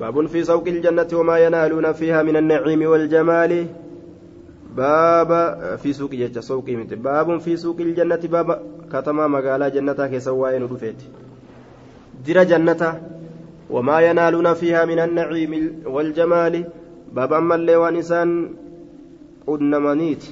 [0.00, 3.66] باب في سوق الجنة وما ينالون فيها من النعيم والجمال
[4.76, 5.30] باب
[5.82, 6.64] في سوق جنة سوق
[7.04, 8.48] باب في سوق الجنة باب
[8.92, 11.00] كتما مقالا جنة كسواين رفيت
[12.26, 12.82] در جنة
[13.70, 16.64] وما ينالون فيها من النعيم والجمال
[17.14, 18.28] باب أما اللي وانسان
[19.46, 20.24] قدنمانيت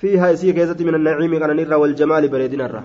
[0.00, 2.82] فيها يسير كيزة من النعيم كان نرى والجمال بريدنا الرّ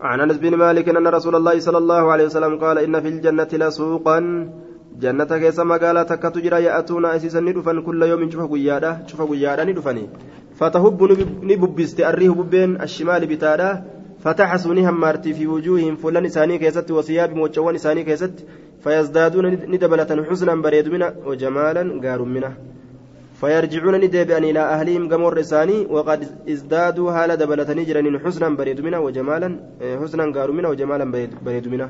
[0.00, 3.48] عن انس بن مالك ان رسول الله صلى الله عليه وسلم قال ان في الجنه
[3.52, 4.18] لسوقا
[5.00, 10.04] جنة كيس مقالة تكتجرا يأتون أسيسا ندفن كل يوم شوف قيادة شوف قيادة ندفني
[10.58, 11.00] فتهب
[11.50, 13.70] نببست أريه ببين الشمال بتادا
[14.24, 18.34] فتحسوا نهمارتي في وجوههم فلان إساني كيست وثياب موجوان إساني كيست
[18.82, 22.52] فيزدادون ندبلة حسنا بريد منه وجمالا قار منه.
[23.40, 26.20] فيرجعون ندبئن إلى أهلهم قمر إساني وقد
[26.54, 29.48] ازدادوا هالة دبلة نجرا حسنا بريد منه وجمالا
[30.00, 31.04] حسنا قار منه وجمالا
[31.46, 31.88] بريد منه.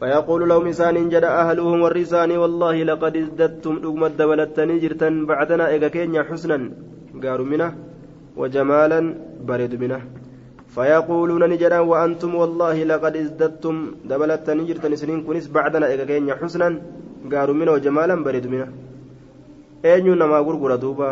[0.00, 6.58] فيقول لهم إسان جد أهلهم والرسان والله لقد ازددتم رغم الدبلة نجرتا بعدنا كينيا حسنا
[7.24, 7.68] قار منه
[8.40, 9.00] وجمالا
[9.48, 10.00] بريد منه.
[10.74, 13.76] فيقولون نجرا وأنتم والله لقد ازددتم.
[14.10, 16.68] دبلت نجرتن سنين كنس بعدنا إيجاكين حسنا.
[17.32, 18.68] قالوا منه جمالا بريد منه.
[19.84, 21.10] أين نما غرغر دوبا.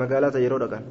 [0.00, 0.84] مقالات يرو دقان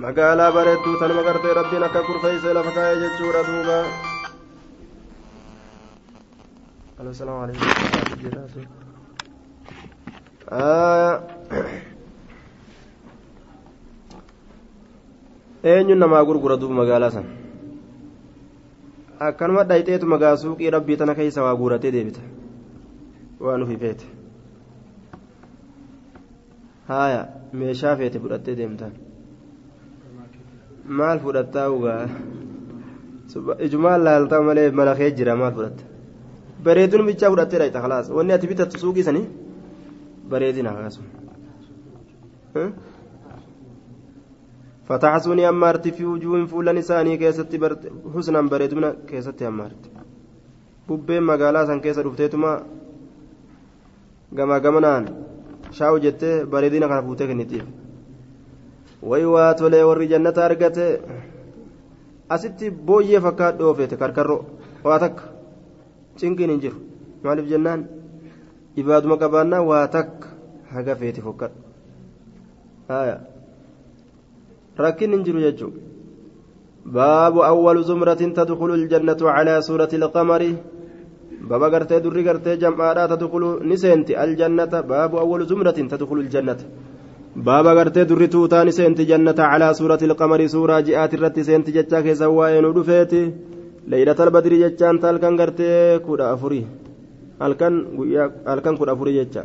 [0.00, 3.78] magaalaa bareedduu tanuma gartee rabbiin akka kurfeeyse lafa kaa'ee jechuudha duuba
[15.64, 17.26] eenyuun namaa gurgura duuba magaalaa san
[19.28, 22.20] akkanuma dhayxeetu magaa suuqii rabbii tana keessa waa guuratee deebita
[23.46, 24.06] waan ufi feete
[26.88, 27.20] haaya
[27.62, 28.92] meeshaa feete fudhattee deemtaan
[31.00, 32.02] maal fudhattaa ugaa
[33.68, 35.84] ijumaan laaltaa malee mala kee jira maal fudhatta
[36.64, 39.26] bareedina bichaa fudhattee dhayxa khalaas wanni ati bitattu suuqii sanii
[40.30, 40.70] bareedina
[44.89, 47.49] akkasuma فتحسني أمارت في وجوه فولان إساني كيست
[48.15, 49.81] حسنا بريدمنا كيست أمارت
[50.89, 52.51] ببين مقالا سان كيست رفتيتما
[54.35, 55.05] gama gamanaan
[55.71, 57.65] shaa'u jettee bareedina kana fuutee kennitiif
[59.09, 60.85] wayi waa tolee warri jannata argate
[62.29, 64.41] asitti booyyee fakkaadhu oofete karkarroo
[64.83, 65.23] waa takka
[66.19, 66.79] cinqiin hin jiru
[67.23, 67.85] maaliif jennaan
[68.83, 70.27] ibaaduma qabaannaa waa takka
[70.73, 71.59] haga feeti fokkadhu
[74.86, 75.80] rakkin hin jiru jechuudha.
[76.96, 80.56] Baabu awwalu zumratin tadkhulu aljannatu calaa suurati alqamari.
[81.50, 84.82] Baba gartee durri gartee jam'aadhaa tadkhulu ni seenti aljannata.
[84.82, 86.64] Baabu awwalu zumratin tadkhulu aljannata.
[87.36, 90.48] Baaba gartee durri tuutaa ni seenti jannata calaa suurati alqamari.
[90.48, 93.22] Suuraa ji'aati irratti seenti jechaa keessa waa'ee nu dhufeeti.
[93.86, 96.66] Leeylatal badri jechaan halkan gartee kudha afurii
[97.40, 99.44] halkan guyyaa halkan kudha afurii jecha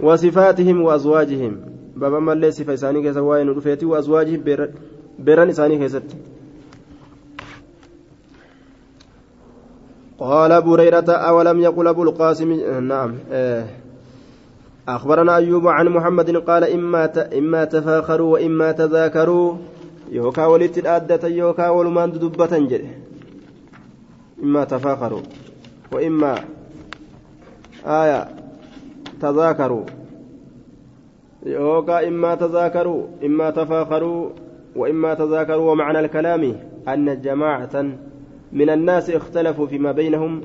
[0.00, 1.54] wasifaatihim waazwaajihim
[1.96, 4.44] baba mallee sifa isaanii keessa waa'ee nu dhufeeti waazwaajihim
[5.18, 6.16] beeran isaanii keessatti.
[10.22, 12.52] قال أبو هريرة أولم يقل أبو القاسم
[12.88, 13.14] نعم
[14.88, 19.56] أخبرنا أيوب عن محمد قال إما إما تفاخروا وإما تذاكروا
[20.10, 22.86] يوكا ولت الآدة يوكا ولمان دبة جد
[24.42, 25.20] إما تفاخروا
[25.92, 26.34] وإما
[27.86, 28.28] آية
[29.20, 29.84] تذاكروا
[31.46, 34.30] يوكا إما تذاكروا إما تفاخروا
[34.76, 36.56] وإما تذاكروا ومعنى الكلام
[36.88, 37.84] أن جماعة
[38.52, 40.40] من الناس اختلفوا فيما بينهم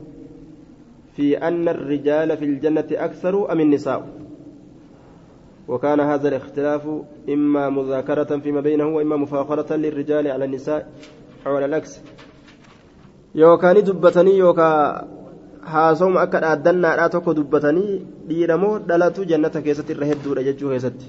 [1.15, 4.07] في أن الرجال في الجنة أكثر أم النساء
[5.67, 6.87] وكان هذا الاختلاف
[7.29, 10.89] إما مذاكرة فيما بينهم وإما مفاخرة للرجال على النساء
[11.47, 12.01] أو على العكس
[13.35, 15.01] يوكاني دبتني يوكا
[15.75, 21.07] haasawuma akka dhaaddannaadhaa tokko dubbatanii dhiiramoo dhalatu jannata keessatti irra hedduudha jechuu keessatti.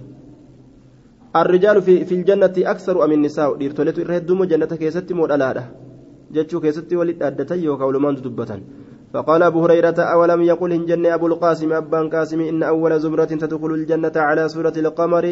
[1.37, 5.65] الرجال في في الجنة أكثر أم النساء ديرتولتو إرهدومو جنة كيستي مو دلاله
[6.33, 8.61] جتشو كيستي ولد أدتي يوكا ولمان دبة
[9.13, 13.71] فقال أبو هريرة أولم يقل إن جنة أبو القاسم أبان قاسم إن أول زمرة تدخل
[13.81, 15.25] الجنة على سورة القمر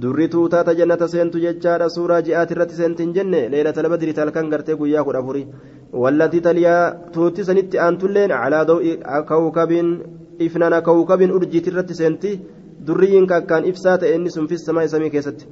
[0.00, 5.04] durrituu taata jannata seentu jechaadha suuraa ji'aati irratti seentin jenne leelata labadri talkan gartee guyyaa
[5.08, 5.46] kudha afurii
[6.02, 6.84] wallatii taliyaa
[7.14, 8.92] tuutti sanitti aantulleen calaa daw'i
[9.30, 9.90] kawkabin
[10.46, 12.32] ifnana kawkabin urjiiti irratti seenti
[12.86, 15.46] durriyyiin kakkaan ibsaa ta'e inni sun fissamaa samii keessatti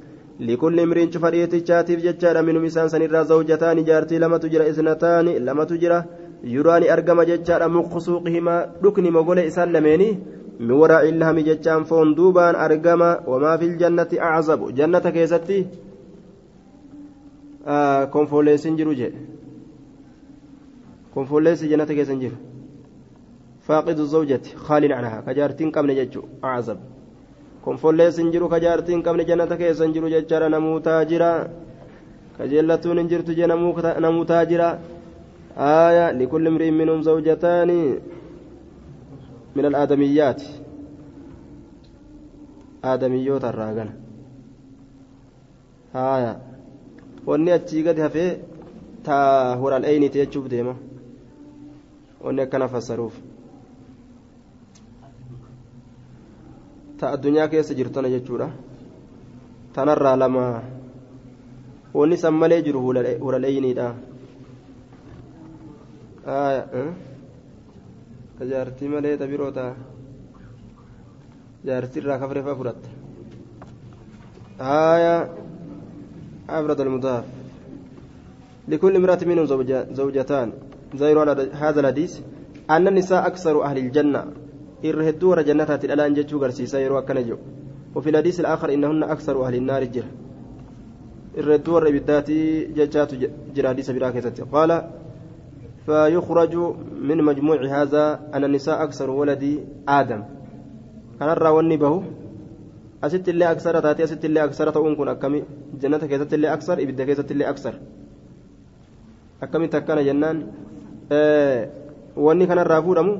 [0.49, 6.03] likulli imriin cufa dhiyeetichaatiif jechaadha minum isaan sanirraa zawjataani jaartii lamatu jira isnataani lamatu jira
[6.55, 9.71] yuraani argama jechaadha muqsuuqihimaa dhukni mogole isaan
[10.61, 15.67] lameenii من وراء اللهم جتان فون دوبان أرقما وما في الجنة أعزب جنة كيستي
[17.67, 19.11] آه كونفوليسين جرو جي
[21.13, 22.37] كونفوليس جنة كيسن جرو
[23.67, 26.79] فاقد الزوجة خال عنها كجارتين قبل جتشو أعزب
[27.65, 31.31] كونفوليسين جرو كجارتين قبل جنة كيسن جرو جتشارا نموتا جرا
[32.39, 33.45] كجلتون جرت جي
[34.05, 34.79] نموتا جرا
[35.57, 37.99] آية لكل امرئ منهم زوجتان
[39.55, 40.41] من الآدميات
[42.83, 43.89] آدميوت الراغن
[45.93, 46.51] هايا
[47.25, 48.39] wanni achii gadi hafee
[49.05, 50.73] taa horal eeyniti jechuuf deema
[52.23, 53.15] wanni akkana fassaruuf
[56.97, 58.47] ta addunyaa keessa jirtana jechuudha
[59.75, 60.45] tanarraa lama
[61.93, 62.81] wanni san malee jiru
[63.25, 63.87] horal eeyniidha
[68.41, 69.73] ka jaartii malee ta biroo ta'a
[71.67, 72.89] jaartii irraa kafree fa'aa fudhatta
[74.67, 75.15] haaya
[76.51, 77.25] أفرد المضاف
[78.67, 79.45] لكل امرأة منهم
[79.93, 80.49] زوجتان
[80.95, 81.17] زير
[81.63, 82.13] هذا الحديث
[82.69, 84.21] أن النساء أكثر أهل الجنة
[84.85, 87.37] إرهدوا جنتها الآن جتشو غرسيسا يروى كنجو
[87.95, 90.07] وفي الحديث الآخر إنهن أكثر أهل النار جر
[91.37, 92.29] إرهدوا الربدات
[92.77, 93.11] جتشات
[93.55, 94.71] جراديس براكزة قال
[95.91, 96.53] فيخرج
[97.09, 99.43] من مجموع هذا أن النساء أكثر ولد
[99.99, 100.21] آدم
[101.19, 101.93] كان الراوني به
[103.01, 105.39] asitti illee aksara taatee asitti illee aksara ta'uun kun akkami
[105.81, 107.73] jannata keessatti illee aksar ibidda keessatti illee aksar
[109.41, 110.37] akkamitti akkana jennaan
[112.25, 113.13] wanni kanarraa fuudhamu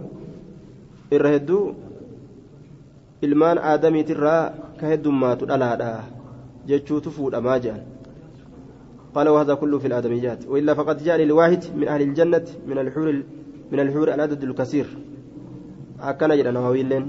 [1.17, 1.63] irra hedduu
[3.25, 4.43] ilmaan aadamiitirraa
[4.79, 5.89] ka heddummaatu dhalaadha
[6.69, 7.81] jechuutu fuudhamaa jedhan
[9.15, 13.23] قال وهذا كله في الآدميات وإلا فقد جاء للواحد من أهل الجنة من الحور
[13.71, 14.87] من الحور العدد الكثير.
[16.01, 17.05] أكن جدا نوويلين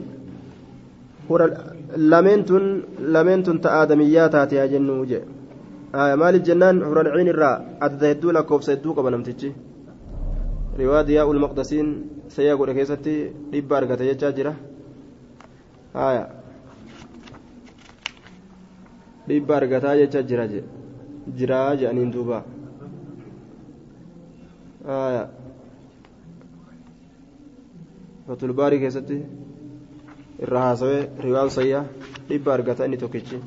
[1.96, 2.82] لمنتن
[3.14, 5.20] لمنتن تآدميات يا جنو جي.
[5.94, 9.52] آه مال الجنان حور العين الراء عدد يدو لك وبسيدو قبل نمتجي
[10.80, 11.86] رواية ضياء المقدسين
[12.28, 13.30] سيقول كيستي
[15.94, 16.28] haya
[19.28, 20.64] dhibba argataa jecha jira je
[21.40, 22.38] jiraa jedhaniin duuba
[24.90, 25.24] haya
[28.26, 29.18] fatulbaarii keessatti
[30.46, 31.84] irra haasawee riwaan sayyaa
[32.28, 33.38] dhibba argata inni tokkichi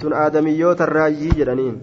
[0.00, 1.76] tun aadamiyyoota raayyii jedhaniin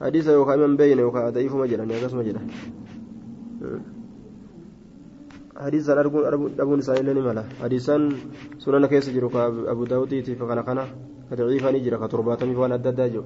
[0.00, 2.40] hadiisa yookaan iman beeyne yookaan da'iifuma jedhani akkasuma jedha
[5.58, 8.02] isaaniillee ni mala hadiisaan
[8.58, 10.84] sunana keessa jiru ka abu daawudiitiif kana kana
[11.28, 13.24] ka daciifanii jira ka torbaatamii waan adda addaa jiru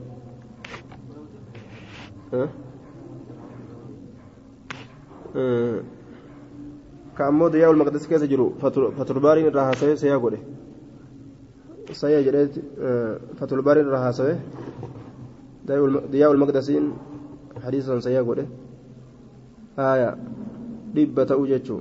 [7.16, 8.46] ka ammoo diyaa'ul maqdis keessa jiru
[8.98, 10.38] fatulbaariin irraa haasawee sayyaa godhe
[12.02, 12.46] sayyaa jedhee
[13.40, 14.38] fatulbaariin irraa haasawee
[16.12, 16.92] ضياء المقدسين
[17.64, 18.46] حديثا سيقول
[19.78, 20.16] آية
[20.94, 21.80] دبة أوجتشو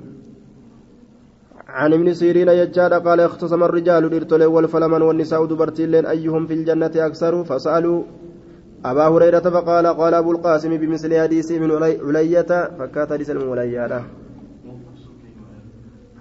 [1.79, 7.43] عن ابن سيرين يجاد قال اختصم الرجال الارتل والفلمن والنساء دبرتين أيهم في الجنة أكثر
[7.43, 8.03] فسألوا
[8.85, 11.71] أبا هريرة فقال قال أبو القاسم بمثل حديث من
[12.07, 14.05] علية فكات حديث علية.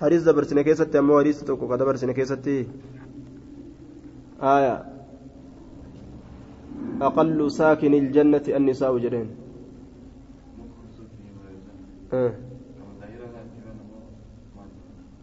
[0.01, 2.67] حديث دبرتين كيستي أمو حديث توكو كدبرتين كيستي.
[4.43, 4.75] آية.
[7.03, 9.29] أقل ساكن الجنة النساء جرين.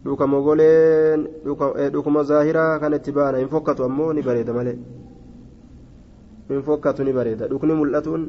[0.08, 1.28] Dhuka mogoleen
[1.94, 4.76] dhukuma zaahiraa kanatti baana hin fokkatu ammoo ni bareeda malee
[6.52, 8.24] hin fokkatu ni bareeda dhukni mul'atuun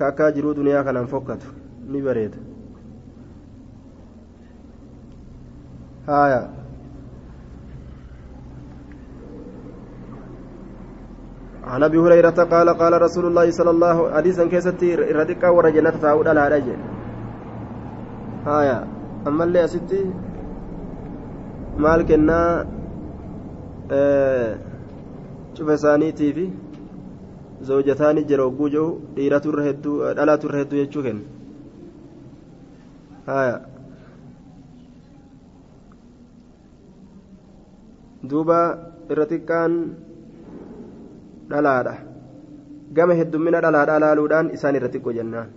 [0.00, 1.54] ka akkaa jiruu duniyaa kanaan fokkatu
[1.94, 2.38] ni bareeda
[6.10, 6.42] haaya
[11.72, 16.26] عن ابي هريره قال قال رسول الله صلى الله عليه حديثا كيستي ردقا ورجنة فاود
[16.28, 16.78] على رجل
[18.46, 20.00] آية ammallee asitti
[21.84, 22.48] maal kennaa
[25.56, 26.44] cufa isaaniitii fi
[27.70, 31.24] zawjataanii jira hogguu jiru dhiiratu irra hedduu dhalaatu irra hedduu jechuu kenna
[33.26, 33.56] haya
[38.30, 38.58] duuba
[39.12, 39.72] irra xiqqaan
[41.50, 41.94] dhalaadha
[42.96, 45.48] gama heddummina dhalaadhaa laaluudhaan isaan irra xiqqo jennaan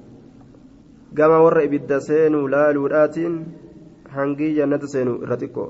[1.18, 3.36] gama warra ibidda seenuu laaluudhaatiin
[4.16, 5.70] hangii jannata seenuu irra xiqqoo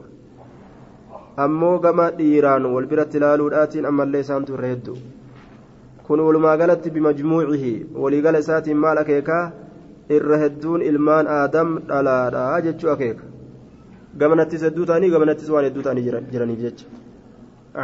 [1.45, 4.97] ammoo gama dhiiraan wal biratti laaluudhaatiin ammallee isaantu irra hedduu
[6.07, 7.73] kun walumaa galatti bimajmuucihi
[8.03, 9.43] waliigala isaatiin maal akeekaa
[10.17, 13.31] irra hedduun ilmaan aadam dhalaadhaa jechuu akeeka
[14.23, 16.87] gamanattis hedduu ta'anii gamanattis waan hedduu ta'anii jiraniif jecha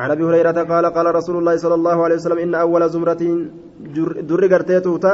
[0.01, 3.21] عن ابي هريره قال قال رسول الله صلى الله عليه وسلم ان اول زمره
[4.29, 5.13] در غرتيتوتا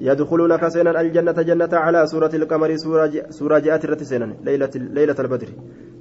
[0.00, 2.76] يدخلون كسينا الجنة جنة على سورة القمر
[3.30, 5.48] سورة جاءت رتسينا ليله ليلة البدر.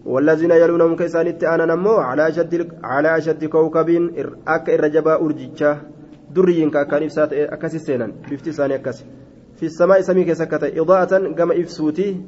[0.06, 3.90] والذين يلونهم كيسان أنا نمو على أشد على أشد كوكب
[4.48, 5.82] أك الرجبا ارجيتشا
[6.36, 9.06] دريين كان افسات أكاسي سينا بفتي ثاني أكاسي.
[9.58, 12.22] في السماء سمي كسكته إضاءة كما إفسوتي.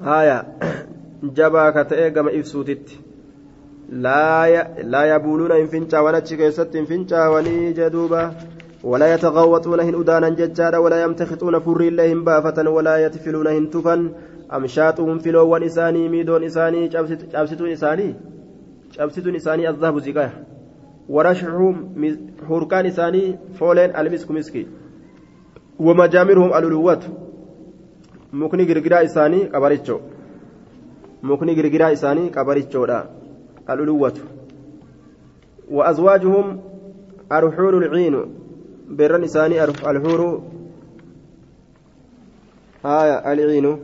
[0.00, 0.38] هايا
[1.36, 2.78] جبا كتئ كما افسوتي
[4.92, 8.34] لا يبولون إن فنشا ونتش كيست إن فنشا وني جدوبا.
[8.88, 13.96] ولا يتغوطون هن أدانا ججارا ولا يمتخطون فر اللهم بافة ولا يتفلون هن تفا
[14.56, 16.90] أمشاتهم فلوان إساني ميدون إساني
[17.32, 18.14] شابستون إساني؟
[18.96, 20.30] شابستون إساني الذهب زكاة
[21.08, 21.76] ورشحهم
[22.50, 24.66] هركان إساني فولين ألمسك مسكي.
[25.78, 27.04] ومجامرهم الألوات
[28.32, 29.98] مكني غرغرا إساني قبريتشو.
[31.22, 32.84] مكني غرغرا إساني قبريتشو
[33.70, 34.16] الألوة
[35.70, 36.60] وأزواجهم
[37.32, 38.47] الحور العين.
[38.88, 40.42] بر نساني الحور
[42.84, 43.78] آية العين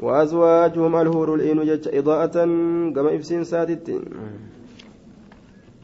[0.00, 2.44] وأزواجهم الحور العين جج إضاءة
[2.94, 4.00] كما إفسين ساتت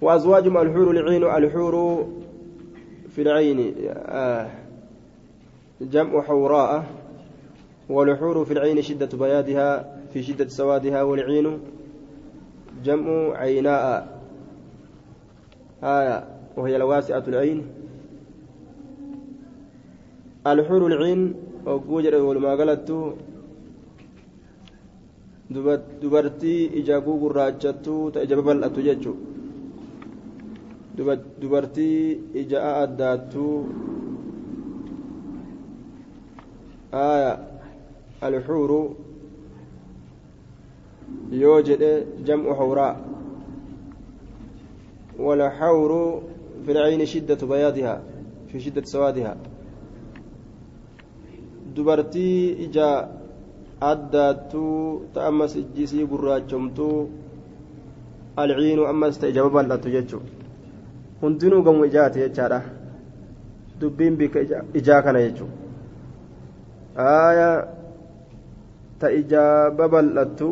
[0.00, 2.06] وأزواجهم الحور العين الحور
[3.16, 3.74] في العين
[5.80, 6.84] جمع حوراء
[7.88, 11.60] والحور في العين شدة بيادها في شدة سوادها والعين
[12.84, 14.20] جمع عيناء
[15.82, 16.24] آية
[16.56, 17.66] وهي الواسعة العين
[20.46, 21.34] الحور العين
[21.66, 22.90] وجوجر ولما قالت
[27.22, 29.18] gurraachattuu ta ija babal'attu jechuudha
[31.40, 33.56] dubartii ija addaattuu
[36.92, 37.32] aya
[38.26, 38.82] alxuuru
[41.42, 41.92] yoo jedhe
[42.26, 42.94] jam'u hawraa
[45.20, 46.22] والحور
[46.64, 48.02] في العين شدة بياضها
[48.48, 49.36] في شدة سوادها
[51.76, 52.30] دبرتي
[52.64, 52.88] إجا
[53.80, 56.96] addaattuu ta ammas ijjisii gurraachomtuu
[58.42, 60.28] alciinu ammas ta ija babal'attu jechuudha
[61.22, 62.60] hundinuu gamu ijaati jechaadha
[63.80, 64.40] dubbiin bika
[64.80, 65.56] ijaa kana jechuudha
[67.06, 67.48] aaya
[69.00, 69.44] ta ija
[69.78, 70.48] babal'attu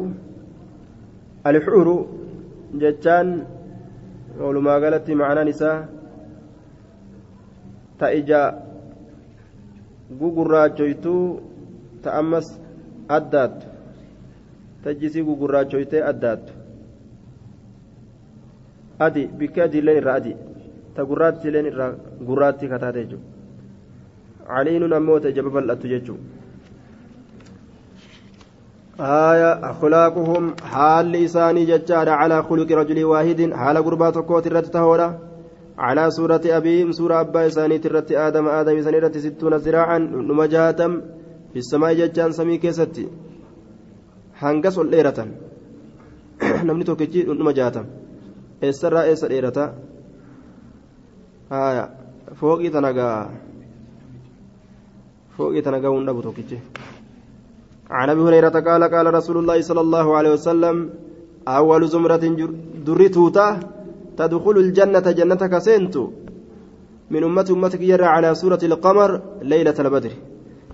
[1.50, 1.96] alxuuru
[2.84, 3.28] jechaan
[4.40, 5.78] walumaa galatti macnaan isaa
[7.98, 8.40] ta ija
[10.20, 11.40] gugurraachoytuu
[12.02, 12.48] ta ammas
[13.08, 13.66] addaattu.
[14.84, 16.52] Tajjisii gugurraachoytee addaattu.
[18.98, 20.36] Adi bikkee adiileen irraa adi.
[20.94, 21.90] Ta gurraattiileen irraa
[22.30, 23.36] gurraattii kataate jechuudha
[24.48, 26.24] caliinuun ammoo ta jaba bal'attu jechuudha.
[28.98, 35.08] Haaya akhlaaquhum haalli isaanii jechaadha calaa khuluqi rajulii waahidin haala gurbaa tokkoot irratti tahoodha.
[35.78, 39.98] على سورة أبيهم سورة أبا إساني ترت آدم آدم إساني رت ستون زراعا
[40.28, 40.92] نمجاتم
[41.52, 43.06] في السماء ججان سمي كيستي.
[46.40, 47.86] namni tokkichi dhundhuma jaatam
[48.62, 49.64] eessarraa eessa dheerata
[51.50, 51.84] haya
[52.40, 53.16] fooqii tana gaa
[55.36, 56.60] fooqii tana gahuun dhabu tokkichi
[57.88, 60.76] عن أبي هريرة قال قال رسول الله صلى الله عليه وسلم
[61.48, 62.24] أول زمرة
[62.84, 63.46] دريتوتا
[64.18, 65.94] تدخل الجنه جنتك سنت
[67.12, 69.10] من امه امتك يرى على سوره القمر
[69.52, 70.12] ليله البدر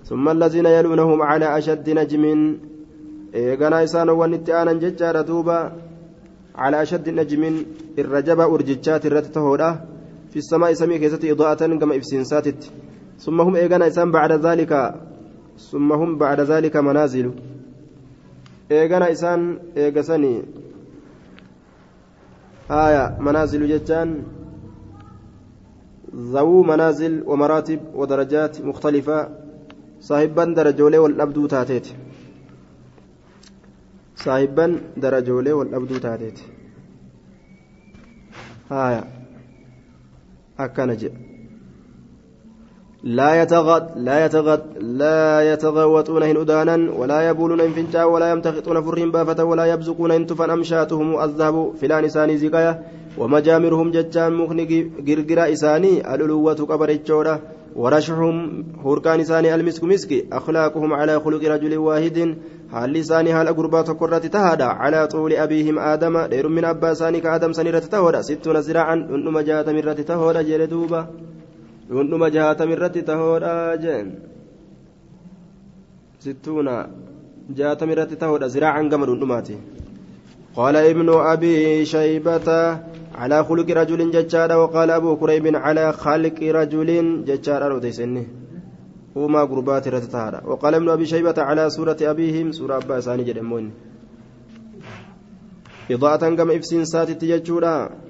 [0.09, 2.25] ثم الذين يلونهم على اشد نجم
[3.35, 5.57] aanan jechaadha duuba
[6.55, 7.55] calaa ashaddi najmin
[8.01, 9.69] irra jaba urjichaati irratti tahoodha
[10.31, 12.71] fi samaa'i samii keessatti idaa'atan gama ibsiinsaatitti
[13.25, 14.71] ثم هم إيغانا إسان بعد ذلك
[15.71, 17.31] ثم هم بعد ذلك منازل
[18.71, 19.41] إيغانا إسان
[22.71, 24.23] آية منازل جتان.
[26.15, 29.29] ذو منازل ومراتب ودرجات مختلفة.
[30.01, 31.87] صاحبا درجولي والأبدو تاتيت.
[34.25, 36.43] wal dhabduu taateeti
[38.69, 39.03] haya
[40.57, 41.34] akkana jedha
[43.05, 49.11] لا يتغط لا يتغط لا يتغوطون إن أدانا ولا يبولون إن فنجا ولا يمتخطون فرهم
[49.11, 52.83] بافة ولا يبزقون إن تفن أمشاتهم الذهب فلان إساني زكايا
[53.17, 54.65] ومجامرهم ججان مخني
[54.99, 57.41] جرجرا إساني الألوة قبر الجورة
[57.75, 62.35] ورشحهم هركان إساني ألمسك مسكي أخلاقهم على خلق رجل واحد
[62.71, 67.31] haalli isaanii haala gurbaa tokko irratti tahaadha calaa xuuli abiihim aadama dheerummin abbaa isaanii ka
[67.33, 70.43] aadam san irratti tahoodha sittuuna ziraacan dhundhuma jahatami irratti tahoodha
[71.89, 74.07] dhundhuma jahatami irratti tahoodha jeen.
[77.57, 79.57] Jahatami irratti tahoodha ziraacan gama dhundhumaati.
[80.55, 82.79] قال ابن أبي شيبة
[83.15, 86.89] على خلق رجل ججارة وقال أبو كريب على خلق رجل
[87.27, 88.27] ججارة رتيسني
[89.15, 93.71] وما قربات رتتارا وقال ابن أبي شيبة على سورة أبيهم سورة أبا ساني جدمون
[95.91, 98.04] إضاءة كما إفسين ساتي تججورا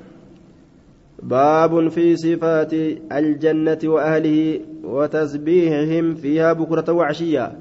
[1.24, 2.74] باب في صفات
[3.12, 7.52] الجنة وأهله وتسبيحهم فيها بكرة وعشية.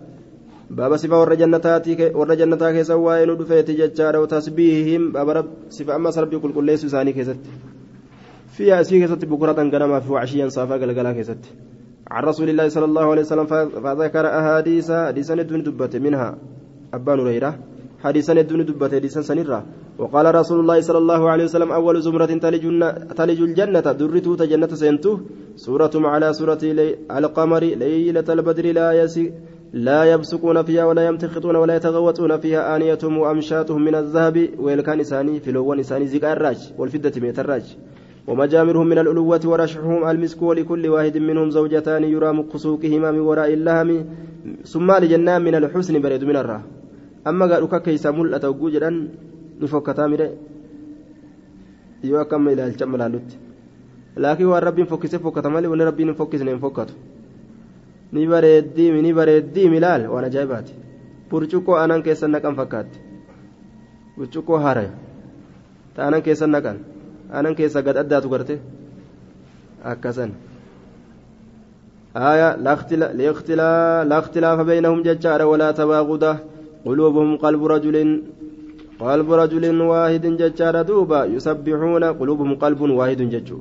[0.71, 5.13] باب صفة ور جنتاتي ور جنتا كيسا وين دفيت ججارا وتسبيحهم.
[5.13, 7.41] باب رب صفة أما سربي كل كل ليس ساني كيست
[8.57, 11.39] فيها سي كيست بكرة كنما في وعشيا صافا قلقلا كيست
[12.11, 13.47] عن رسول الله صلى الله عليه وسلم
[13.85, 16.39] فذكر أحاديث حديثا دبته منها.
[16.95, 17.59] أبان هريرة
[18.05, 19.61] حديثا دون دبته حديثا سنرة
[19.99, 22.33] وقال رسول الله صلى الله عليه وسلم أول زمرة
[23.19, 25.21] تلج, الجنة درته تجنة سنته
[25.57, 26.63] سورة على سورة
[27.19, 29.33] القمر ليلة البدر لا يسي
[29.75, 34.49] لا يبسقون فيها ولا يمتخطون ولا يتغوطون فيها آنيتهم وأمشاتهم من الذهب.
[34.59, 37.77] ويلكان إساني في لون إساني زكاء الراج والفدة ميت الراج.
[38.29, 44.05] ومجامرهم من الألوة ورشحهم المسك ولكل واحد منهم زوجتان يرى مقسوقهما من وراء اللهم.
[44.65, 46.63] ثم لجنان من الحسن بريد من الراه
[47.29, 48.91] أما قالوا كيس ملأة وجوجا
[49.61, 50.29] نفك تامرة
[52.05, 53.31] يوكم إلى الجمل لت
[54.17, 56.95] laakiin waan rabbiin fokkisee fokkata malee wanni rabbiin hin fokkisne hin fokkatu
[58.13, 60.75] ni bareeddiimi ni bareeddiimi laal waan ajaa'ibaati
[61.31, 62.99] burcuqqoo aanan keessan naqan fakkaatti
[64.17, 64.93] burcuqqoo haaraya
[65.95, 66.79] ta aanan keessan naqan
[67.33, 68.59] aanan keessa gad addaatu garte
[69.95, 70.33] akkasan
[72.17, 73.51] آية لا اختلاف
[74.11, 76.39] لا اختلاف بينهم ججارا ولا تباغضة
[76.87, 77.97] قلوبهم قلب رجل
[79.01, 83.59] قلب رجل واحد ججارا دوبا يسبحون قلوبهم قلب واحد ججو.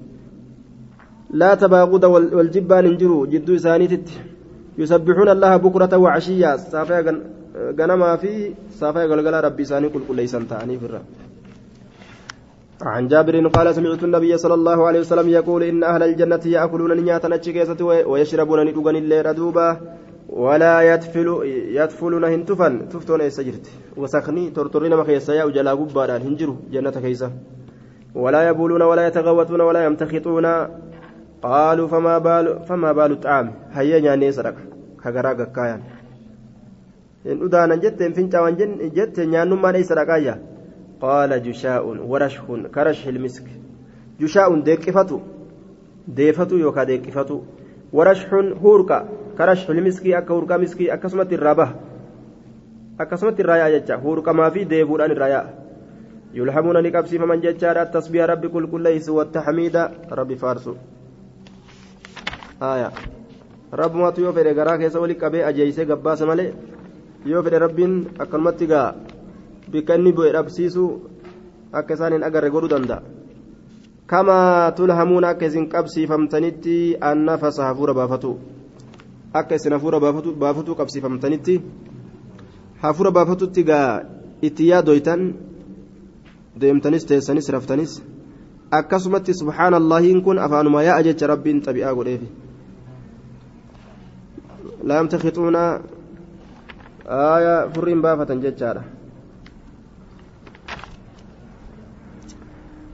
[1.42, 2.04] لا تباغض
[2.38, 4.08] والجبان انجروا جدو سانيتت
[4.82, 7.14] يسبحون الله بكرة وعشيا صافيا
[7.80, 8.32] غنما في
[8.80, 11.08] صافيا غلغلا ربي ساني قل قل ليسان تاني في الرب
[12.94, 17.28] عن جابر قال سمعت النبي صلى الله عليه وسلم يقول إن أهل الجنة يأكلون نياتا
[17.32, 19.68] نتشكيسة ويشربون ندوغن الليل دوبا.
[20.30, 21.28] ولا يدفل
[21.78, 23.68] يدفلون هنتفا تفتون يسجرت
[23.98, 27.32] وسخني ترترين مخيسا يا وجلا قبادا هنجروا جنة كيسة
[28.16, 30.46] ولا يبولون ولا يتغوتون ولا يمتخطون.
[31.44, 33.54] قالوا فما بال فما بال الطعام.
[33.72, 34.56] هيا نياني سرق
[35.04, 35.82] كغرا كايان
[37.26, 39.94] إن أدانا جت فينتا وانجن جت نيانو ما ليس
[41.02, 42.44] قال جشاء ورشح
[42.76, 43.48] كرشح المسك.
[44.20, 45.20] جشاء ديكفتو
[46.08, 47.42] ديفتو يوكا ديكفتو
[47.94, 49.10] ورشح هوركا.
[49.38, 51.68] كرشح المسك أكا هوركا مسكي أكسمت الرابه
[53.00, 55.42] أكسمت الرايا جتا هوركا ما في ديبودان الرايا
[56.34, 59.76] يلهمون لكبسي فمن جتا التسبيح ربي كل كل ليس والتحميد
[60.12, 60.74] ربي فارسو
[62.62, 62.92] آية
[63.74, 66.54] ربمatu yoo fedhe garaa keessa wali qabee ajeeysee gabbaasa malee
[67.26, 68.94] yoo fedhe rabbiin akkanumatti gaa
[69.72, 70.84] bikka inni bu'e dhabsiisu
[71.80, 73.02] akka isaan hin agarre godhuu danda'a
[74.06, 76.76] kamaa tulhamuun akka isin qabsiifamtanitti
[77.10, 78.36] annafasa hafuura baafatu
[79.34, 80.00] akka isin hafuura
[80.44, 81.56] baafatu qabsiifamtanitti
[82.84, 83.90] hafuura baafatutti gaa
[84.42, 85.34] itti yaadoytan
[86.62, 87.98] deemtanis teessanis raftanis
[88.72, 92.30] akkasumatti subhaanallahiin kun afaanuma yaa'a jecha rabbiin xabi'aa godheefi
[94.84, 95.56] لا يمتخطون
[97.08, 98.84] آية فرين بافة ججارة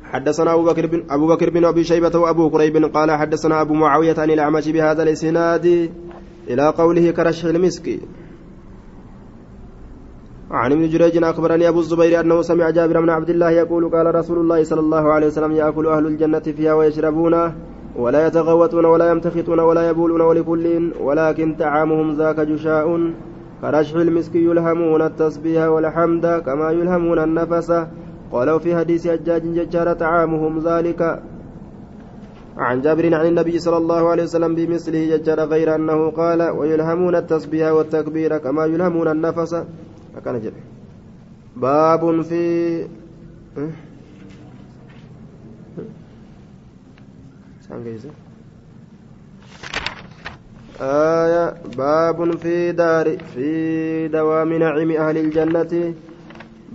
[0.03, 4.15] حدثنا أبو بكر بن أبو بكر بن أبي شيبة وأبو كريب قال حدثنا أبو معاوية
[4.17, 5.65] عن الأعمش بهذا الإسناد
[6.49, 7.99] إلى قوله كرشح المسك.
[10.51, 14.37] عن ابن جريج أخبرني أبو الزبير أنه سمع جابر بن عبد الله يقول قال رسول
[14.37, 17.53] الله صلى الله عليه وسلم يأكل أهل الجنة فيها ويشربون
[17.95, 23.13] ولا يتغوتون ولا يمتخطون ولا يبولون ولكل ولكن طعامهم ذاك جشاء.
[23.61, 27.71] كرشح المسك يلهمون التسبيح والحمد كما يلهمون النفس.
[28.31, 31.23] قالوا في حديث أجاج ججار طعامهم ذلك.
[32.59, 37.71] عن جابر عن النبي صلى الله عليه وسلم بمثله ججار غير أنه قال ويلهمون التسبيح
[37.71, 39.55] والتكبير كما يلهمون النفس.
[41.55, 42.43] باب في
[50.81, 55.93] آية باب في دار في دوام نعيم أهل الجنة.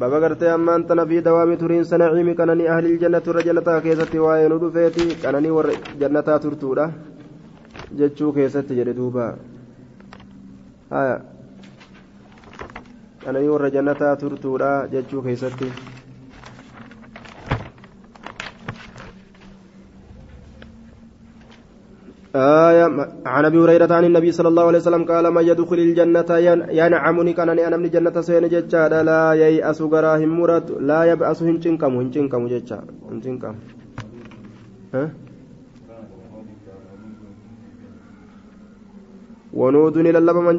[0.00, 5.06] بابا قرتي أما أنت في دوام ترين سنعيم كانني أهل الجنة رجلتا كيستي وين رفيتي
[5.22, 5.66] كانني ور
[6.00, 6.86] جنتا ترتودا
[7.98, 9.26] جتشو كيستي جردوبا
[10.92, 11.16] آية
[13.22, 15.68] كانني ور جنتا ترتودا جتشو كيستي
[22.34, 22.84] آية
[23.26, 26.30] عن أبي هريرة عن النبي صلى الله عليه وسلم قال من يدخل الجنة
[26.80, 32.46] ينعمني كان أنا من الجنة سين جتشا لا ييأس غراهم مراد لا يبأس هنشنكم هنشنكم
[32.52, 32.78] جتشا
[33.10, 33.54] هنشنكم
[34.94, 35.10] ها؟
[39.54, 40.56] ونود إلى من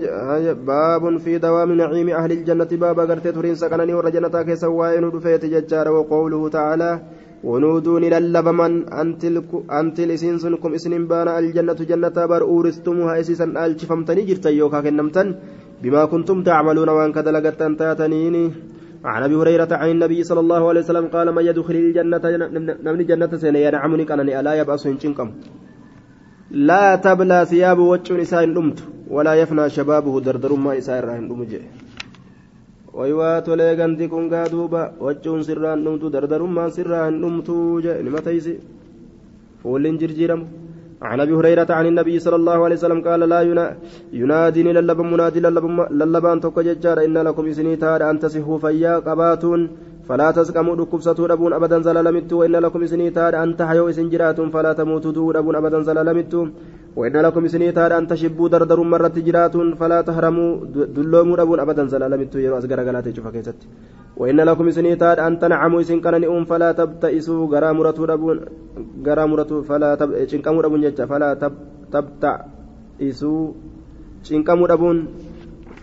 [0.67, 5.87] باب في دوام نعيم أهل الجنة باب قرتي ترين سكنني ورجنتا كيسوا ندفيت فيت ججار
[5.91, 6.91] وقوله تعالى
[7.49, 8.73] ونودون للبمن
[9.79, 15.27] أنت الإسين سنكم إسنين بانا الجنة جنة بر أورستموها إسيسا ألشفمتني جرتا يوكا كنمتن
[15.81, 18.45] بما كنتم تعملون وأن كدلقت تاتنيني.
[19.05, 22.23] عن أبي هريرة عن النبي صلى الله عليه وسلم قال من يدخل الجنة
[22.85, 25.27] نمني جنة سنة ينعمني كانني ألا يبأس هنشنكم
[26.69, 28.79] لا تبلى ثياب وجه نساء نمت
[29.15, 31.61] ولا يفنى شبابه دردر ما نساء الرهن نمجه
[32.95, 38.53] ganti kun gaa duuba waccuun sirraan dhumtu dardarummaan sirraan dhumtu jee nima taysi
[39.61, 40.45] fuulliin jirjiiramu
[41.01, 43.39] عن ابي هريره عن النبي صلى الله عليه وسلم قال لا
[44.13, 45.39] يناديني للب منادي
[45.99, 49.61] للبان توك ججار ان لكم اسني تار ان تصحوا فيا قباتون
[50.09, 54.71] فلا تسقموا دكبسة دبون ابدا زلالمت وإن لكم إسني تار أن تحيوا إسن جراتون فلا
[54.79, 56.33] تموتوا دبون ابدا زلالمت
[56.95, 60.49] وإن لكم سنيتان أن تشبوا دردر مرة جرات فلا تهرموا
[60.95, 63.59] دلوموا أبون أبدا زلالمت يرو أسقر قلاتي شوف كيست
[64.17, 67.41] وإن لكم سنيتان أن تنعموا إسن كان فلا تبتئسوا.
[67.53, 68.37] غرامرة أبون
[69.07, 71.53] غرامرة فلا تب شنكموا أبون جتة فلا تب
[71.93, 73.45] تبتئسوا.
[74.27, 74.97] شنكموا أبون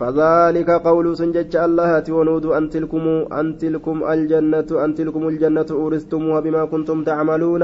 [0.03, 3.05] فذلك قول سنجج الله ونود أن تلكم
[3.39, 7.63] أن تلكم الجنة أن تلكم الجنة أورثتموها بما كنتم تعملون.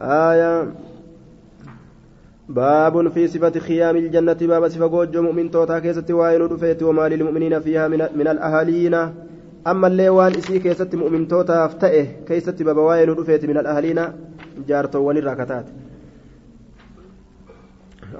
[0.00, 0.54] آية.
[2.48, 7.60] باب في صفة خيام الجنة باب صفة جوج مؤمن توتا كيست وائل رفيت وما للمؤمنين
[7.60, 8.94] فيها من, من الأهالين.
[9.66, 14.00] أما اللي وان إسي كيست مؤمن توتا أفتئه كيست باب وائل رفيت من الأهالين
[14.68, 15.66] جارتو وللراكتات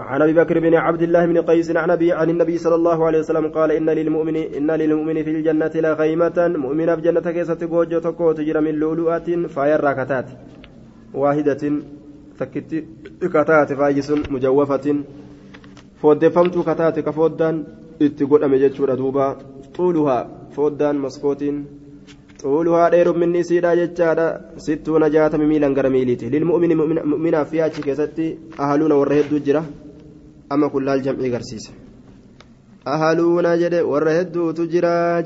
[0.01, 3.19] عن أبي بكر بن عبد الله بن قيس عن أبي عن النبي صلى الله عليه
[3.19, 8.33] وسلم قال إن للمؤمن إن للمؤمن في الجنة لخيمه مؤمن في جنة كيست جوجو تكو
[8.33, 10.29] تجرى من لؤلؤة فاير راكتات
[11.15, 11.63] واحدة
[12.39, 12.71] تكت
[13.35, 14.87] كتات فايس مجوفة
[16.01, 17.55] فودفمت كتات كفودان
[18.03, 19.27] اتقول امجد دوبا
[19.77, 20.19] طولها
[20.55, 21.43] فودان مسكوت
[22.43, 24.27] طولها دير مني سيدا جتشادا
[24.65, 26.71] ستون جاتم ميلا غير ميليتي للمؤمن
[27.13, 28.27] مؤمنا في اتش كيستي
[28.61, 29.63] أهلون ورهدو جرا
[30.53, 31.71] أما كل الجمع غرسيس
[32.87, 35.21] اهلون جد ورهدو تجرا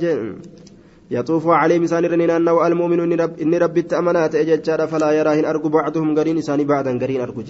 [1.10, 6.40] يطوف عليهم سان رنين أنه المؤمن إن رب التأمنات اجتشادا فلا يراهن أرجو بعضهم غرين
[6.40, 7.42] ساني بعدا غرين أرجو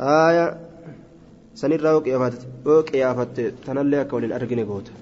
[0.00, 0.46] آية.
[1.56, 2.02] sanirraa yoo
[2.88, 4.92] qiyaafatte tanallee akka waliin argine goota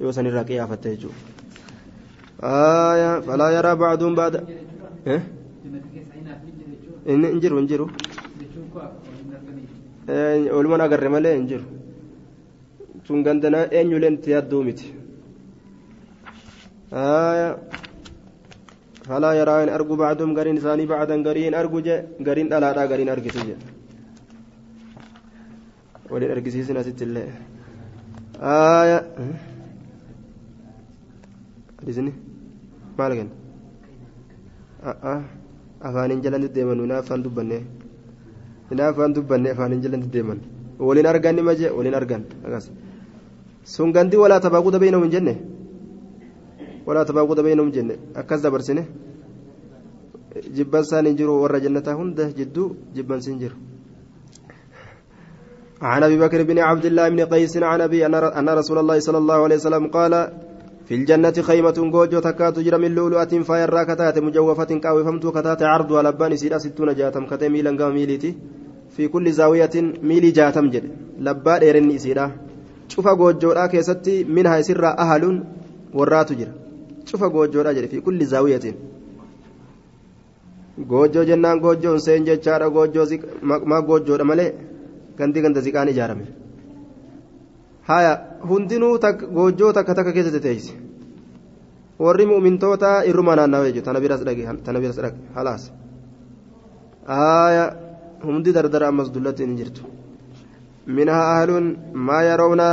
[0.00, 1.38] yoo sanirraa qiyaafatte jechuudha
[2.42, 3.20] آية.
[3.20, 4.34] فلا يرى بعضهم بعد
[5.06, 5.22] إيه؟
[7.08, 7.88] إن إنجروا.
[10.08, 11.70] إنجروا ولمن أقر ملي إنجروا
[13.08, 14.86] sun gandana eenyuleen itti yaadduu miti
[19.08, 21.96] falaa yaraa hin argu bacduum gariin isaanii bacdan garii hin argu je
[22.28, 23.56] gariin dhalaadhaa gariin argitu je
[26.10, 27.26] waliin argisiisin asitti illee
[31.80, 32.12] hadisni
[32.98, 33.34] maal kenna
[35.88, 37.58] afaaniin jalatti deeman naa afaan dubbanne
[38.76, 40.40] naa afaan dubbanne afaaniin jalatti deeman
[40.78, 42.70] waliin argan nima jee waliin argan akas
[43.74, 45.34] sun gandi walaa tabaaquuda beeynamu hin jenne
[46.86, 48.82] walaa tabaaquuda beeynamu jenne akkas dabarsine
[50.56, 53.56] jibbansaan hin jiru warra jannataa hunda jidduu jibbansi hin jiru
[55.82, 59.38] عن ابي بكر بن عبد الله بن قيس عن ابي ان رسول الله صلى الله
[59.44, 60.12] عليه وسلم قال
[60.87, 66.35] في الجنة خيمة جوجو تكات تجرى من لؤلؤة فاير كتات مجوفة كاوفمت كتات عرضها لبان
[66.41, 68.31] سيرا ستون جاتم كتات ميلا ميليتي
[68.95, 69.75] في كل زاوية
[70.09, 70.85] ميلي جاتم جد
[71.19, 72.25] لبان إيرني سيرا
[72.91, 75.23] شوف جوجو لا كيستي منها سر أهل
[75.93, 76.53] ورات جرى
[77.05, 78.65] شوف جوجو لا في كل زاوية
[80.89, 83.05] goojjoo jennaan goojjoon seen jechaadha goojjoo
[83.41, 84.51] maa goojjoodha malee
[85.17, 86.25] gandi ganda ziqaan ijaarame
[87.90, 88.12] haya
[88.50, 88.94] hundinuu
[89.36, 90.72] goojjoo takka takka keessatti teeyse
[92.04, 95.62] warri mu'mintoota irruma naannawee jiru tana biras dhage tana biras dhage halaas
[97.12, 97.64] haya
[98.24, 99.82] hundi dardara ammas dullatti hin jirtu
[100.98, 101.66] minhaa ahluun
[102.08, 102.68] maa yarawna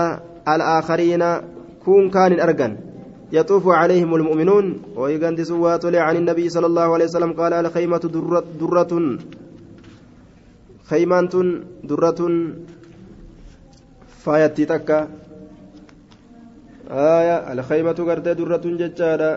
[0.54, 1.30] al'aakhariina
[1.86, 2.76] kun kaan hin argan
[3.34, 8.94] يطوف عليهم المؤمنون ويغند سوات عن النبي صلى الله عليه وسلم قال الخيمة درة, درة
[10.92, 11.34] خيمة
[11.84, 12.22] درة
[14.26, 14.98] faayattii takka
[16.90, 19.30] aya alkaymatu gartee durratun jechaadha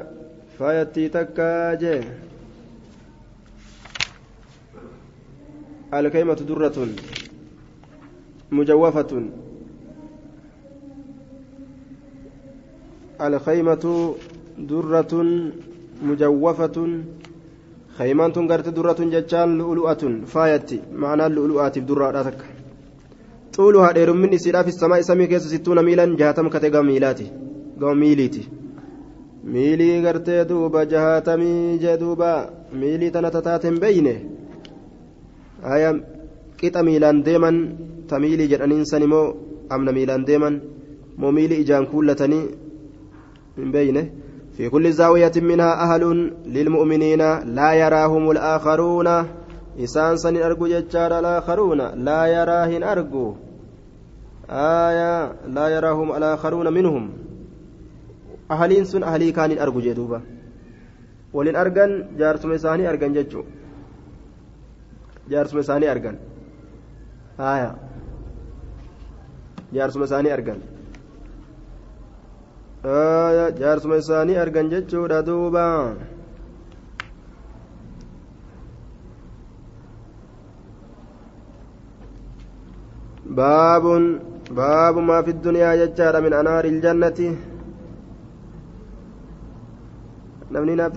[0.59, 1.49] faayattii takka
[1.83, 2.01] jee
[5.99, 6.91] alkaymatu durratun
[8.57, 9.25] mujawwafatun
[13.27, 13.95] alkaymatu
[14.69, 15.29] durratun
[16.09, 16.93] mujawwafatun
[17.99, 22.23] kaymaan tun garte durratun jechaan lu'lu'atun faayatti ma'anaan lu'lu'aatiif durraadha
[25.09, 27.27] samii keessa sittuuna miilan jahatama kate gama miilaati
[27.81, 28.43] gama miiliiti
[29.55, 32.31] miilii gartee duuba jahatamii jee duuba
[32.81, 34.15] miilii tana tataate hin beeyne
[35.63, 35.91] haya
[36.61, 37.59] qixa miilaan deeman
[38.09, 39.27] ta miilii jedhaniin san immoo
[39.77, 40.63] amna miilaan deeman
[41.17, 42.45] moo miilii ijaan kuullatanii
[43.59, 44.03] hin beeyne
[44.59, 47.23] في كل زاوية منها أهل للمؤمنين
[47.59, 49.09] لا يراهم الآخرون
[49.85, 53.35] إسان سن أرجو ججار الآخرون لا يراهن أرجو
[54.51, 57.05] آية لا يراهم الآخرون منهم.
[58.51, 60.21] أهلين سن أهلي كان أرجو جدوبا
[61.33, 63.43] ولين أرجن جارسم إساني أرجن ججو
[65.31, 66.17] جارسم إساني أرجن.
[67.41, 67.71] آية.
[69.73, 70.61] جارسم إساني أرجن.
[72.85, 75.95] jaarsuma isaanii argan jechuudha duuba
[83.29, 83.85] باب
[84.51, 87.37] باب ما في الدنيا ججار من أنار الجنة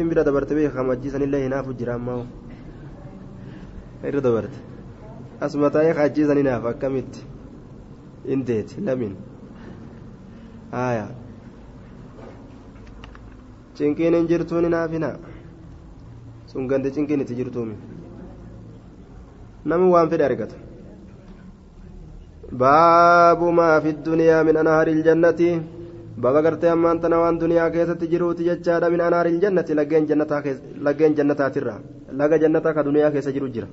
[0.10, 2.24] bira dabarte beeka kamajjiisan illee hinaafu jira ammaa
[4.08, 4.58] irra dabarte
[5.46, 7.20] asuma taa'ee kaajjiisan hinaaf akkamitti
[8.36, 9.14] inteeti lamin
[10.72, 11.06] haya
[13.76, 15.10] cinqiin hin jirtuun hinaafina
[16.54, 17.76] sun gandi cinqiin itti jirtuumi
[19.66, 20.56] namni waan fedhe argata
[22.52, 25.50] baabu maa fi duniyaa min anhaari iljannati
[26.18, 30.08] baba gartee ammaan tana waan duniyaa keessatti jiruuti jechaadha min anaari iljannati laggeen
[31.20, 31.76] jannataatirra
[32.20, 33.70] laga jannataa ka duniyaa keessa jiru jira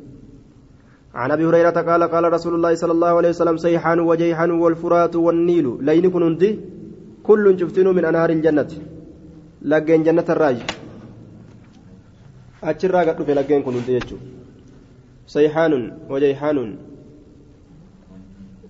[1.15, 5.67] عن ابي هريره قال قال رسول الله صلى الله عليه وسلم سيحان وجيحان والفرات والنيل
[5.89, 6.51] لين كنندي
[7.29, 8.71] كل شفتين من انهار الجنه
[9.71, 10.59] لجين جنه الراج
[12.71, 14.17] اجرا قد في لجين كنندي يجو
[15.35, 15.73] سيحان
[16.13, 16.59] وجيحان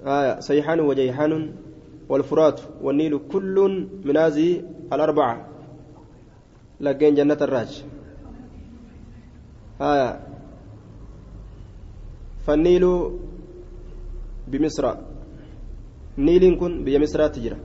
[0.09, 1.53] آية سيحان وجيحان
[2.09, 3.57] والفرات والنيل كل
[4.05, 5.47] من هذه الأربعة.
[6.81, 7.85] لجين جنة الراج.
[9.81, 10.21] آية.
[12.47, 12.85] فالنيل
[14.49, 14.95] بمصر.
[16.19, 17.57] نيل كن بمصر تجرى.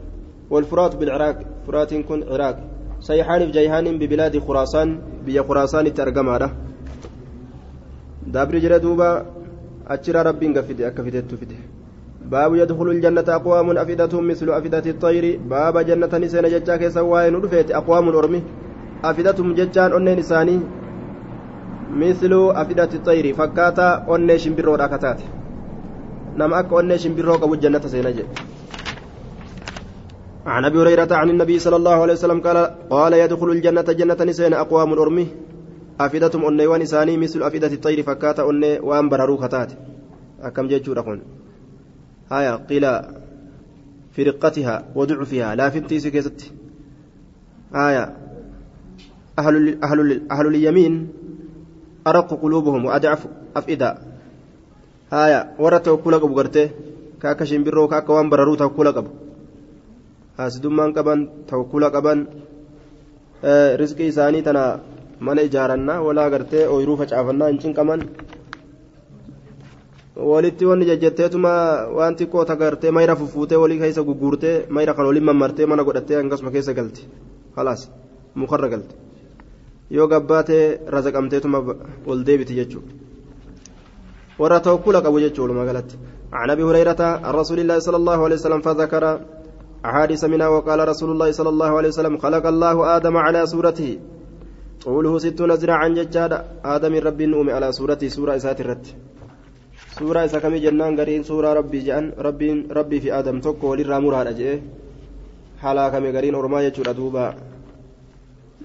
[0.50, 1.38] والفرات بالعراق.
[1.68, 2.58] فرات كن عراق.
[3.00, 4.90] سيحان بجيهان ببلاد خراسان.
[5.26, 6.50] بيا خراسان ترجم هذا
[8.28, 9.26] دابر جرى دوبا.
[9.88, 11.56] أتشرى ربي أكفدت تفدي
[12.32, 15.40] باب يدخل الجنة أقوام أفئدتهم مثل أفئدة الطير.
[15.50, 18.44] باب جنة نسين ججا كيسا واين رفيت أقوام أرمي
[19.04, 20.60] أفئدتهم ججان أنين إساني
[21.92, 23.34] مثل أفئدة الطير.
[23.34, 25.20] فكاتا أني شمبرو راكتات.
[26.38, 28.24] نم أك أني شمبرو قبو الجنة سينجي
[30.46, 32.58] عن أبي هريرة عن النبي صلى الله عليه وسلم قال
[32.90, 35.28] قال يدخل الجنة جنة نسين أقوام ارمي
[36.00, 38.04] أفئدتهم اني ونساني مثل أفئدة الطير.
[38.04, 39.72] فكاتا اني وان بررو كتات.
[40.42, 40.94] أكم جيتشو
[42.34, 42.86] هايا قيل
[44.14, 46.40] في رقتها وضعفها لا في انتيس كيست.
[47.74, 48.06] هايا
[49.40, 49.56] أهل
[49.86, 50.00] أهل
[50.34, 50.94] أهل اليمين
[52.08, 53.22] أرق قلوبهم وأضعف
[53.56, 53.90] أفئدة.
[55.14, 56.70] هايا ورا توكل أبو قرته.
[57.22, 59.12] كاكا شمبرو كاكا وان بررو توكل أبو
[60.38, 61.20] haasdummaan qaban
[61.50, 62.20] tawakkula qaban
[63.82, 64.64] rizqii isaanii tana
[65.26, 68.06] mana ijaarannaa walaa gartee ooyiruu facaafannaa hin cinqaman
[70.16, 71.52] walitti wanni jajjatteetuma
[71.98, 76.52] waan xiqqoo tagartee mayra fuffuutee walii keessa gugguurtee mayra kan waliin mammartee mana godhattee akkasuma
[76.52, 77.02] keessa galte
[77.56, 77.90] halaas
[78.36, 78.96] mukarra galte
[79.90, 81.60] yoo gabbaatee razaqamteetuma
[82.06, 82.94] ol deebiti jechuudha
[84.40, 85.98] warra tawakkula qabu jechuudha walumaa galatti
[86.34, 89.04] عن ابي هريره عن رسول الله صلى الله عليه وسلم فذكر
[89.86, 93.90] أحاديث منها وقال رسول الله صلى الله عليه وسلم خلق الله آدم على صورته
[94.84, 97.22] طوله ستون ذراعا ججادا آدم رب
[97.56, 98.86] على صورته سورة إسات الرت
[100.66, 104.60] جنان قرين سورة ربي جان ربي ربي في آدم توكو ولي مراد أجئ
[105.62, 107.36] حالا كمي قرين أرما يجور أدوبا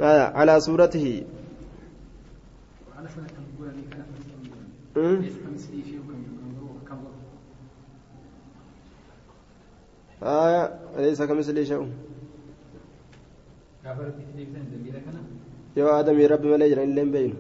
[0.01, 1.07] آه على صورته
[10.23, 10.63] آية
[10.99, 11.87] ليس كمثله شيء
[15.79, 17.37] yoo aadamii rabbi malee jiran illee hin beeynu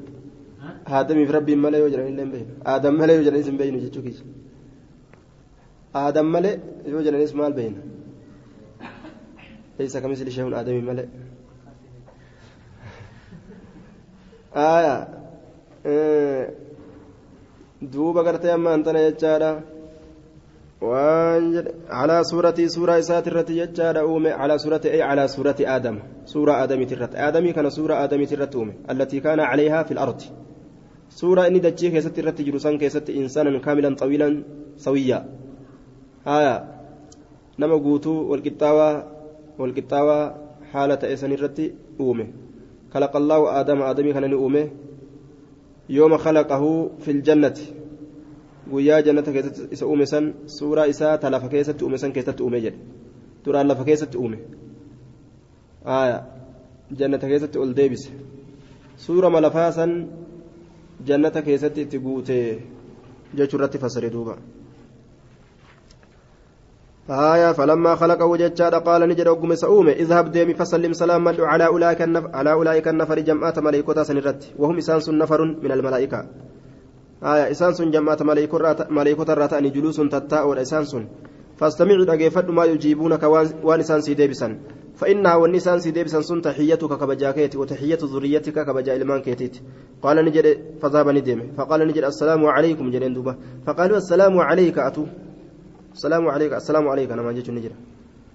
[0.97, 4.03] aadamiif rabbiin malee yoo jiran illee hin beeynu aadam malee yoo jiranis hin beeynu jechuu
[4.07, 4.25] keessa
[6.03, 6.57] aadam malee
[6.93, 7.03] yoo
[9.79, 11.07] ليس كمثل شيء آدمي ملئ
[14.57, 15.09] آية
[17.83, 19.63] دوبا قرتي أما أنتنا يجارا
[20.81, 26.63] waan على suurati suuraa isaati irratti jechaadha uume على suurati ay على suurati آدم suuraa
[26.63, 30.23] آدميت irratti آدمي kana suuraa آدميت irratti uume التي كان عليها في الأرض
[31.09, 34.35] suuraa inni dachee keessatti irratti jiru san keessatti insaanan kaamilan xawiilan
[34.77, 35.23] sawiyyaa
[36.25, 36.55] haya
[37.59, 38.93] nama guutuu walqixxaawaa
[39.59, 40.25] walqixxaawaa
[40.73, 42.27] haala ta'e san irratti uume
[42.89, 44.73] خلق الله آدم آدمي كان uume
[45.93, 47.59] يوم خلقه في الجنة
[48.69, 52.61] guyyaa jannata keessatti isa uume san suuraa isaa ta lafa keessatti uume san keessatti uume
[52.61, 52.79] jedhe
[53.45, 54.39] duraan lafa keessatti uume
[55.85, 56.19] aya
[57.01, 58.11] jannata keessatti ol deebise
[59.05, 59.93] suurama lafaa san
[61.05, 62.39] jannata keessatti itti guute
[63.35, 64.37] jechuu irratti fassare duuba
[67.09, 72.31] آية فلما خلقه ججاد قال نجد أقوم سأومي اذهب ديمي فسلم سلاما على أولئك النفر
[72.37, 76.21] على أولئك النفر جمعات ملائكة سنرت وهم إسانس نفر من الملائكة
[77.23, 78.19] آية إسان سن جماعة
[78.91, 81.07] ملائكة الراتان جلوس تتاء إسان سن
[81.59, 83.23] فاستمعوا أجيفت ما يجيبونك
[83.63, 84.59] وان إسان سي ديبسا
[84.99, 89.55] فإنها والنسان سي ديبسا سن تحيتك كبجاكيت وتحية ذريتك كبجا إلمان كيتيت
[90.03, 90.47] قال نجد
[90.81, 93.33] فذهب ندم فقال نجد السلام عليكم جنين دوبا
[93.67, 95.05] فقالوا السلام عليك أتو
[95.99, 97.75] salaamu alayka assalaamu alayka namaa jechuun ni jira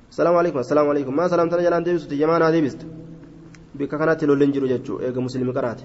[0.09, 2.85] salaamu alaykum assalaamu alaykum maa salaamtana jalaan deebistu jamaa naa deebistu
[3.75, 5.83] bika kanatti lolleen jiru jechuu eega musliimi qaraate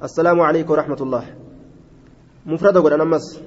[0.00, 1.24] assalaamu alayka warahmatullah
[2.46, 3.40] mufrada godhan ammas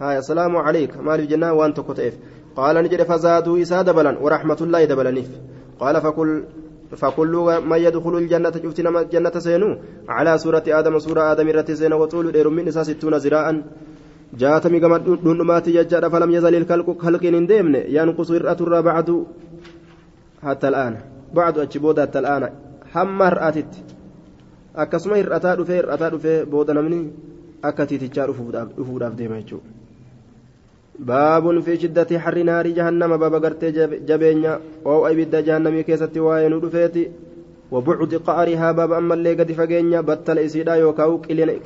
[0.00, 2.14] هاي السلام عليك مالف جنان وان تكتئف
[2.56, 5.30] قال نجد فزادوا إسا دبلا ورحمة الله دبلنيف.
[5.80, 6.42] قال فكل
[6.96, 7.34] فكل
[7.70, 9.70] من يدخل الجنة شفتنا الجنة سينو.
[10.08, 13.62] على سورة آدم سورة آدم رت سين وطول دير من إسا ستون زراعا.
[14.40, 17.74] جاءتمي كما دونمات يجاد فلم يزل الخلق خلق ديمن.
[17.96, 19.08] ينقص هرأة بعد
[20.42, 20.94] حتى الآن.
[21.34, 22.50] بعد أجبود حتى الآن.
[22.92, 23.72] حمر آتت
[24.74, 26.98] akkasuma hir'ataa dhufee hir'ataa dhufee booda namni
[27.62, 29.79] akka tiitichaa dhufuudhaaf deema jechuudha.
[31.00, 33.70] باب في شدة حر نار جهنم باب قرتي
[34.08, 37.10] جبينيا أو أبد جهنم كيستي واين ودفيتي
[37.70, 41.04] وبعد قعرها باب أما اللي قد فقينيا بطل إسيدا يوكا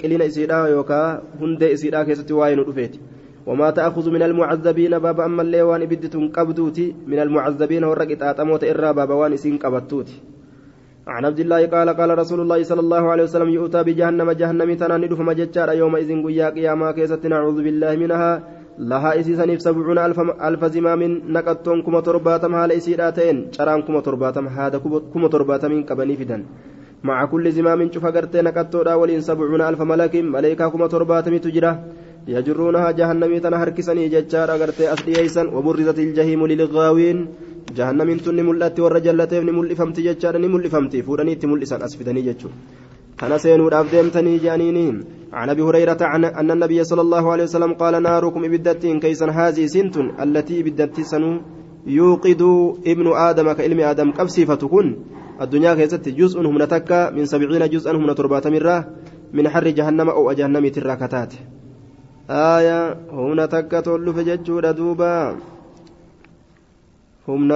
[0.03, 3.01] قلين إسيدا يوكا هند إسيدا كيستي واين ودفيتي
[3.47, 8.93] وما تأخذ من المعذبين باب أما اللي وان إبدتون قبدوتي من المعذبين ورقت آتموت إرى
[8.93, 10.16] باب وان إسين قبدتوتي
[11.07, 15.09] عن عبد الله قال قال رسول الله صلى الله عليه وسلم يؤتى بجهنم جهنم تنان
[15.09, 18.30] دفما ججار يومئذ قيا قياما كيست نعوذ بالله منها
[18.79, 20.05] lahaa isiisaniif sabcuuna
[20.49, 26.16] alfa zimaamin naqattoon kuma torbaatama haala isiidhaa ta'een caraan kuma torbaatama haada kuma torbaatamiin qabanii
[26.22, 26.43] fidan
[27.03, 31.72] maca kulli zimaamin cufa gartee naqattoodhaa waliin sabcuuna alfa malakin maleekaa kuma torbaatamitu jira
[32.35, 37.20] yajruunahaa jahannamii tana harkisanii jechaadha gartee as dhiyeeysan waburrizat iljahiimu lilgaawiin
[37.79, 41.39] jahannamiin tun ni mul'atti warra jallateef ni mul'ifamti jechaadha ni mul'ifamti fuudhanii
[43.21, 44.97] kana seenuudhaaf deemtanii jedhaniiniin
[45.35, 49.67] عن ابي هريره عن ان النبي صلى الله عليه وسلم قال ناركم ابدتين كيسا هذه
[49.67, 51.41] سنت التي ابدت سنو
[51.87, 52.43] يوقد
[52.87, 54.87] ابن آدم كعلم آدم قبسيفة تكون
[55.43, 58.77] الدنيا كيست جزء هم نتكا من سبعين جزءا هم تربات مرة
[59.33, 61.33] من حر جهنم أو جهنم تراكتات
[62.31, 62.79] آية
[63.11, 65.37] هم نتكا تولو فججود دوبا
[67.29, 67.51] هم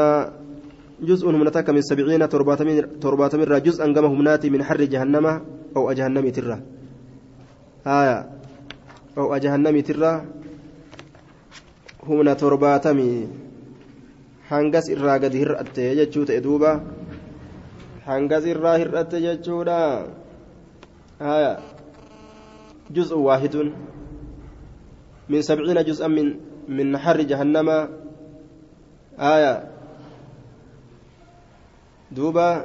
[0.98, 5.26] جزء هم نتكا من سبعين تربات مرة جزءا كما هم ناتي من حر جهنم
[5.76, 6.58] أو جهنم تره
[7.88, 8.28] haya
[9.16, 10.26] ho'a jahannamiitirraa
[12.04, 13.28] humna torbaatamii
[14.50, 16.72] hangas irraa gadi hir'atte jechuu ta'e duuba
[18.08, 19.80] hangas irraa hir'atte jechuudha
[21.22, 21.52] haya
[22.88, 23.54] جزء واحد
[25.28, 26.40] من سبعين جزءا من
[26.72, 27.68] من حر جهنم
[29.20, 29.52] آية
[32.12, 32.64] دوبا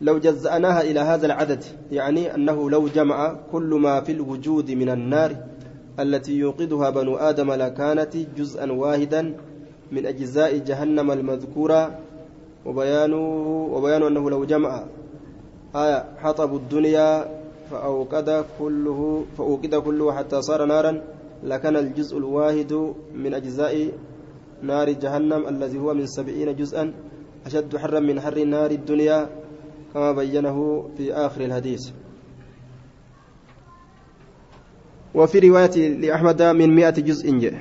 [0.00, 5.36] لو جزأناها إلى هذا العدد يعني أنه لو جمع كل ما في الوجود من النار
[6.00, 9.36] التي يوقدها بنو آدم لكانت جزءا واحدا
[9.92, 11.98] من أجزاء جهنم المذكورة
[12.66, 13.12] وبيان
[13.74, 14.84] وبيان أنه لو جمع
[15.76, 17.26] آية حطب الدنيا
[17.70, 21.02] فأوقد كله فأوقد كله حتى صار نارا
[21.42, 22.72] لكان الجزء الواحد
[23.14, 23.88] من أجزاء
[24.66, 26.94] نار جهنم الذي هو من سبعين جزءا
[27.46, 29.28] أشد حرا من حر نار الدنيا
[29.94, 31.90] كما بينه في آخر الحديث.
[35.14, 37.52] وفي رواية لأحمد من مئة جزء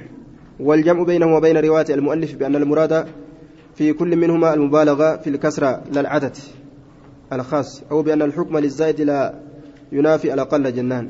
[0.60, 3.08] والجمع بينه وبين رواية المؤلف بأن المراد
[3.76, 6.38] في كل منهما المبالغة في الكسرة للعدد
[7.34, 9.40] الخاص أو بأن الحكم للزائد لا
[9.92, 11.10] ينافي الأقل جنان.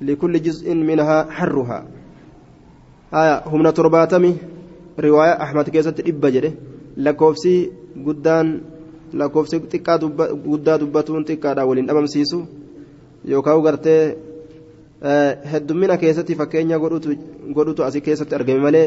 [0.00, 1.86] لكل جزء منها حرها.
[3.52, 4.32] humna torbaatami
[4.96, 6.50] riwaaya ahmad keessatti dhibba jedhe
[6.96, 7.54] lakkoofsi
[8.04, 8.60] guddaan
[9.12, 9.98] lakkoofsi xiqqaa
[10.48, 12.38] guddaa dubbatuun xiqqaadha waliin dhabamsiisu
[13.24, 14.16] yookaan gartee
[15.52, 18.86] heddummina keessatti fakkeenya godhutu asii keessatti argame malee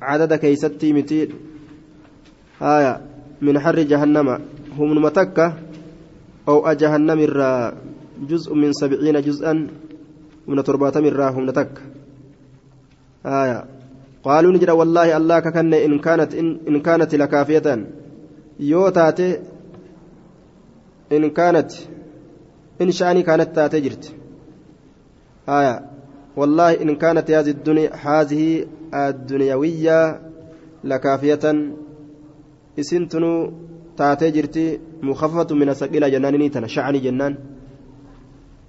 [0.00, 1.18] cadada keessatti miti
[3.40, 4.40] min harri jahannama
[4.78, 5.52] humnuma takka
[6.46, 7.72] oo'a jahannamirraa
[8.30, 9.70] juz'u min sabciina juz'an
[10.46, 11.97] humna torbaatamirraa humna takka.
[13.28, 13.64] آية.
[14.24, 17.86] قالوا نجد والله الله ككن إن كانت إن, إن كانت لكافية.
[18.90, 19.40] taate
[21.10, 21.70] in kaanat
[22.80, 24.10] in sha'anii kaanat taate jirti
[25.46, 25.82] haya
[26.36, 30.20] والله إن كانت هذه الدنيا هذه الدنيوية
[30.84, 31.44] لكافية.
[32.78, 33.52] إسنتنو
[33.96, 34.30] تاتي
[35.02, 37.34] مخففة من الثقيلة جنان نيتنا شعني جنان.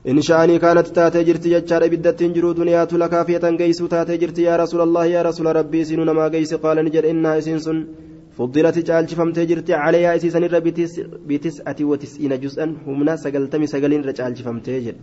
[0.10, 4.82] إن شأني كانت تاتي جرتي جتشار بدت جرو دنيا لكافية قيس تاتي جرتي يا رسول
[4.82, 7.78] الله يا رسول ربي سنون ما قيس قال نجر إنها إسنسن
[8.38, 10.60] فضلت جالشفمتي جرتي عليها اسيسن الر
[11.30, 14.96] بتسعة وتسعين جزءا همنا سقلتمي سقلين رجالشفمتي جر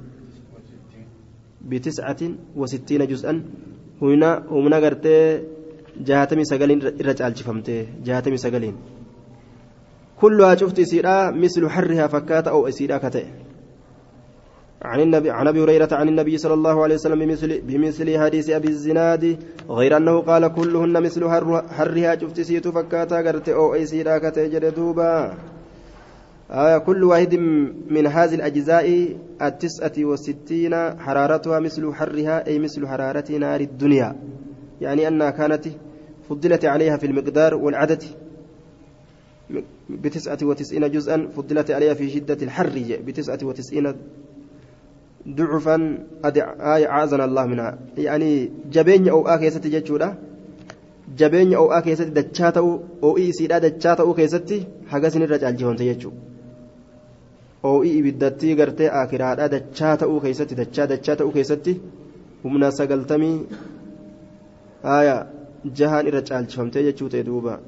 [1.71, 2.21] بتسعة
[2.61, 3.33] وستين جزءا
[4.03, 5.17] هنا همنا قرتي
[6.09, 6.79] جهاتمي سقلين
[7.09, 7.77] رجالشفمتي
[8.07, 8.77] جهاتمي سقلين
[10.21, 13.27] كلها شفت سيرا مثل حرها فكات أو سيرا كتئ
[14.83, 18.69] عن النبي عن أبي هريرة عن النبي صلى الله عليه وسلم بمثل بمثل حديث أبي
[18.69, 19.39] الزناد
[19.71, 21.31] غير أنه قال كلهن مثل
[21.71, 25.35] حرها شفت سيت فكاتا غرت أو أي سيدا كتجد دوبا.
[26.51, 27.35] آية كل واحد
[27.91, 34.17] من هذه الأجزاء التسعة والستين حرارتها مثل حرها أي مثل حرارة نار الدنيا.
[34.81, 35.65] يعني أنها كانت
[36.29, 38.03] فضلت عليها في المقدار والعدد.
[39.91, 43.95] بتسعة وتسعين جزءا فضلت عليها في شدة الحر بتسعة وتسعين
[45.29, 45.99] ضعفا
[46.75, 50.09] آية عازنا الله منها يعني جبين أو آكيسة جتشورا
[51.19, 52.61] جبين أو آكيسة دجاتا
[53.03, 54.59] أو إيسيدا دجاتا أو كيستي
[54.91, 56.11] حقسن الرجال جهون تيجو
[57.65, 61.75] أو إي بدتي غرتي آكرادا دجاتا أو كيستي دجا دجاتا أو كيستي
[62.47, 63.47] humna sagaltamii
[64.97, 65.15] aya
[65.79, 67.59] jahaan irra caalchifamtee jechuu ta'e duuba.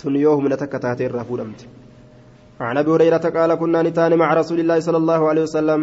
[0.00, 1.10] Tun yoo humna takka taatee
[2.60, 5.80] عن أبي هريرة قال كنا نتان مع رسول الله صلى الله عليه وسلم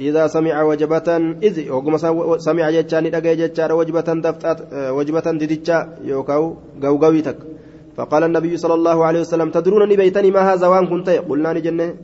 [0.00, 1.08] إذا سمع وجبة
[1.42, 1.96] إذ وقم
[2.38, 4.58] سمع جتان دغه جتار وجبة دفتات
[4.96, 5.78] وجبة ددچا
[6.10, 6.44] يوكاو
[6.82, 7.38] غوغويتك
[7.96, 11.94] فقال النبي صلى الله عليه وسلم تدرون بيتني ما هذا؟ وأن كنت؟ قلنا نجنه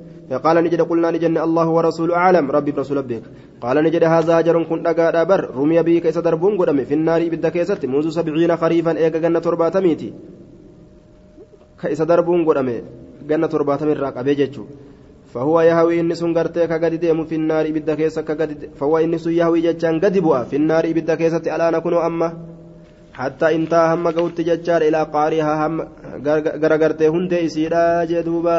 [0.44, 3.22] قال نجد قلنا نجن الله ورسوله أعلم ربي برسول ربك.
[3.62, 7.46] قال نجد هذا هجر كن دغا بر رمي بي كيس دربون قدم في النار بد
[7.46, 7.82] كيست.
[7.86, 10.12] منذ سبعين خريفا ايغا جنة ترباتميتي
[11.82, 12.68] كيس دربون قدم.
[13.30, 14.68] Ganna torbaatamirraa qabee jechuun
[15.32, 19.18] fahuwa yahawii inni sun gartee ka gadi deemu finnaari ibidda keessa ka gadi fahuwa inni
[19.18, 22.32] sun yahawii jechaan gadi bu'a finnaari ibidda keessatti alaana kunoo amma
[23.14, 25.84] hattaa intaa hamma ga'utti jechaadha ilaa qaarihaa hamma
[26.62, 28.56] gara gartee hundee isiidha jee duuba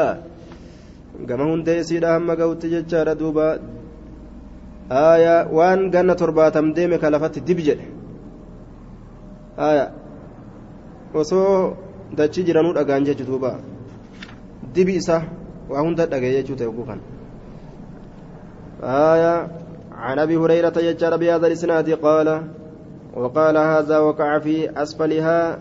[1.28, 3.46] gama hundee isiidha hamma ga'utti jechaadha duuba
[4.90, 7.86] aayaa waan ganna torbaatam deeme ka lafatti dib jedhe
[9.58, 9.90] aayaa
[11.20, 11.76] osoo
[12.16, 13.28] dachii jiranuu dhagaan jechu.
[14.74, 15.16] Dibi isa
[15.70, 17.00] waa hunda dhagee jechuu ta'e oguu kan
[18.82, 19.34] آية
[19.92, 22.28] عن أبي هريرة يجار بهذا الإسناد قال
[23.14, 25.58] وقال هذا وقع في أسفلها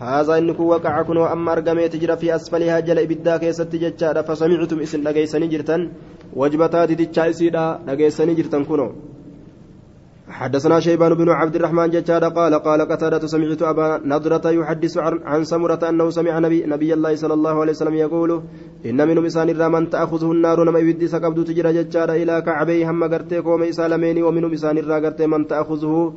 [0.00, 5.00] هذا إنك وقع كنو أما أرقمي تجرى في أسفلها جل إبدا كيست ججار فسمعتم إسن
[5.04, 5.80] لقيسني جرتن
[6.36, 8.88] وجبتات ديتشا إسيدا لقيسني جرتن كنو
[10.30, 14.98] حدثنا شيبان بن عبد الرحمن ججاد قال قال قتادة سمعت أبا نضرة يحدث
[15.32, 18.42] عن سمرة أنه سمع نبي, نبي الله صلى الله عليه وسلم يقول
[18.86, 23.38] إن من مسان الرمان تأخذه النار نما يبدي سقبد تجرى ججاد إلى كعبيه هم قرتي
[23.38, 26.14] قوم إسالمين ومن مسان قرتي من تأخذه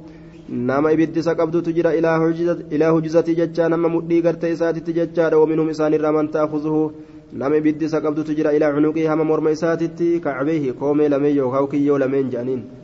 [0.49, 6.27] nama ibiddi qabdutu jira ilaa hujizati jecha nama mudhii gartee isaatitti jechaadha waminhum isaanirraa man
[6.27, 6.91] ta'akuzuhu
[7.31, 12.29] nama ibiddi qabdutu jira ilaa cunuqii hama morma isaatitti kacbeehi koomee lameen yookaan kiyyoo lameen
[12.29, 12.82] jedhaniin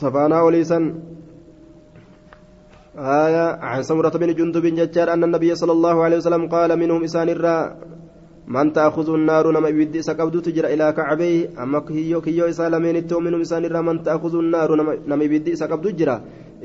[0.00, 0.78] تفانا وليسا
[2.98, 7.28] آية عن سمرة بن جندب ججار أن النبي صلى الله عليه وسلم قال منهم إسان
[7.28, 7.56] الرا
[8.48, 13.40] من تأخذ النار نما يبدي سكبد تجرى إلى كعبيه أما كيو كيو إسالمين التو منهم
[13.40, 14.68] إسان الرا من تأخذ النار
[15.10, 16.16] نما يبدي سكبد جرى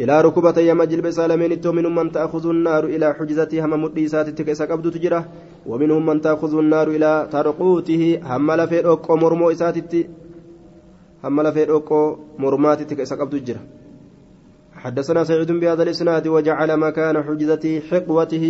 [0.02, 4.54] إلى ركبتي يما جلب إسالمين التو منهم من تأخذ النار إلى حجزته هم مدي ساتتك
[4.54, 5.20] سكبد تجرى
[5.70, 10.02] ومنهم من تأخذ النار إلى ترقوته هم لفير أقو مرمو إساتتي
[11.24, 13.64] هم لفير أوكو مرماتي تكسا قبض الجرة
[14.74, 18.46] حدثنا سعيد بهذا الإسناد وجعل مكان حجزته حقوته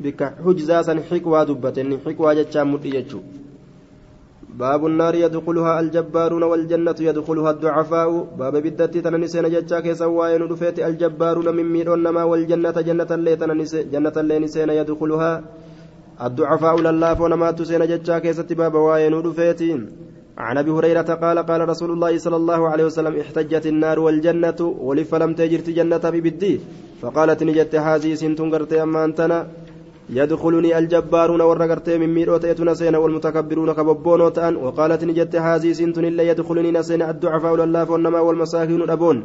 [0.00, 3.20] بك حجزاسا حقوى دبة حقوى جتشا مديجو
[4.60, 11.48] باب النار يدخلها الجبارون والجنة يدخلها الضعفاء باب بدتي تننسين جتشا كيسا وين رفيت الجبارون
[11.56, 15.32] من ميرون نما والجنة جنة اللي تننسين جنة اللي نسين يدخلها
[16.26, 19.14] الضعفاء لله فنما تسين جتشا كيسا باب وين
[20.40, 25.30] عن أبي هريرة قال قال رسول الله صلى الله عليه وسلم احتجت النار والجنة ولفلم
[25.34, 26.60] تجرت جنة ببدي
[27.02, 29.38] فقالت نجت هذه سنتون قرتي أما أنتنا.
[30.10, 34.56] يدخلني الجبارون ورقرت من ميروت يتنا والمتكبرون كببون وتأن.
[34.56, 39.16] وقالت نجت هذه سنتون إلا يدخلني نسين الضعفاء لله والنما والمساكين الابون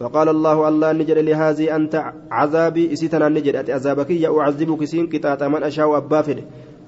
[0.00, 1.94] فقال الله الله نجد لهذه أنت
[2.30, 6.38] عذابي إسيتنا نجد عذابك يا أعذبك سين قطعه من أشاء ابافد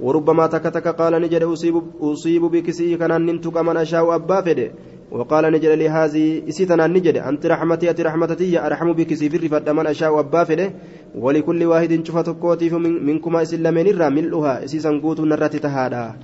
[0.00, 4.72] وربما تكتك قال نجد أصيب, أصيب بكسي كان ننتك من أشاء أبا فده.
[5.12, 7.16] وقال نجد لهذه إسيتنا نجد.
[7.16, 10.72] أنت رحمتي أتي رحمتي أرحم بكسي في الرفد من أشاء أبا فده.
[11.14, 12.70] ولكل واحد شفت كوتي
[13.06, 14.64] منكما إسلامين الرا ملؤها.
[14.64, 16.14] إسيسا قوت نرتي تهادا.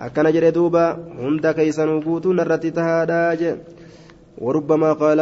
[0.00, 0.86] أكن جد دوبا.
[1.18, 3.58] هند كيسا قوت نرتي تهادا
[4.38, 5.20] وربما قال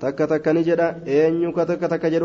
[0.00, 0.80] تك تك نجد.
[1.06, 2.24] أين تك تك جد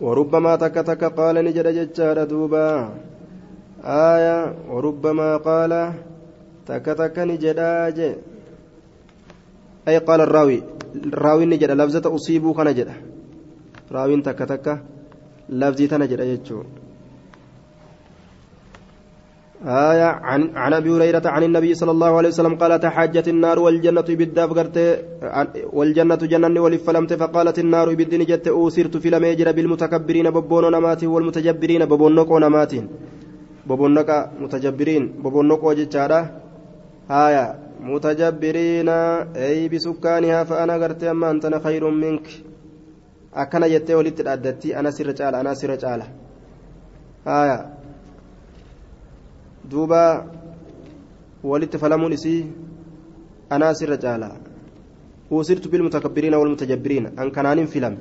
[0.00, 2.88] وربما تك تك قال نجد ججار دوبا.
[3.84, 5.92] آية وربما قال
[6.66, 7.16] تك تك
[9.88, 10.62] أي قال الراوي
[11.06, 12.88] الراوي نجد لفظة أصيبوا كنجد
[13.92, 14.66] راوي تك تك
[15.48, 16.62] لفظي تنجد يجو
[19.64, 24.08] آية عن عن أبي هريرة عن النبي صلى الله عليه وسلم قال تحاجت النار والجنة
[24.08, 24.50] بالداف
[25.72, 32.30] والجنة جنن ولفلمت فقالت النار بالدين جت أوسرت في لميجر بالمتكبرين ببون نمات والمتجبرين ببونق
[32.32, 32.72] نمات
[33.70, 34.10] ببونق
[34.42, 36.20] متجبرين ببونق وجتشارا
[37.10, 37.46] آية
[37.80, 38.88] متجبرين
[39.48, 42.26] أي بسكانها فأنا قرت أما أنت خير منك
[43.34, 45.08] أكن جت ولدت أدتي أنا سر
[45.40, 45.72] أنا سر
[47.26, 47.58] آية
[49.70, 50.26] duuba
[51.44, 52.46] walitti falamuun isii
[53.50, 54.36] anaa sirra caalaa
[55.32, 57.98] uusirtu bilmutakabbiriina walmutajabbiriina an kanaanin filame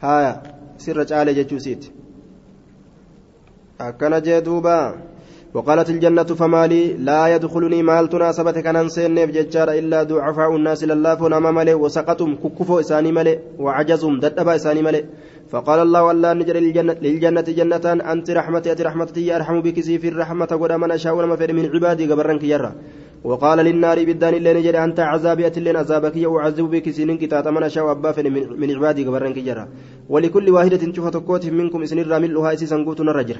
[0.00, 0.32] haya
[0.76, 1.60] sirra caale jechuu
[3.78, 4.94] akkana jee duuba.
[5.56, 11.28] وقالت الجنة فما لي لا يدخلني مال تناسبت كان سينيف ججار إلا ضعفاء الناس لله
[11.28, 15.04] نما ملي وسقطهم ككفو إساني ملي وعجزهم ددبا إساني ملي.
[15.48, 20.46] فقال الله والله نجر للجنة, للجنة جنة أنت رحمتي أتي رحمتي أرحم بك في الرحمة
[20.46, 22.72] قد من أشاء ولما فر من عبادي قبرنك يرى.
[23.30, 27.62] وقال للنار بالدان اللي نجر أنت عذابي أتي لين عذابك وأعذب بك سنين كتات من
[27.68, 28.10] أشاء أبا
[28.62, 29.64] من عبادي قبرنك يرى
[30.12, 33.38] ولكل واحدة تشوف تكوت منكم إسن الرامل إسيسا قوتنا الرجل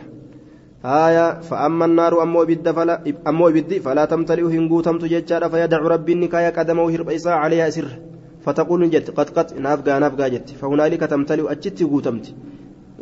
[0.84, 2.94] آية فأما النار أمو إبد فلا
[3.30, 7.88] أمو إبد فلا تمتلئ هنقوتمت ججار فيدع ربي النكاية قدمه هرب عليها سر
[8.44, 10.48] فتقول جت قد قد نافقا نافقا جت.
[10.60, 12.26] فهنالك تمتلئ أجت قوتمت.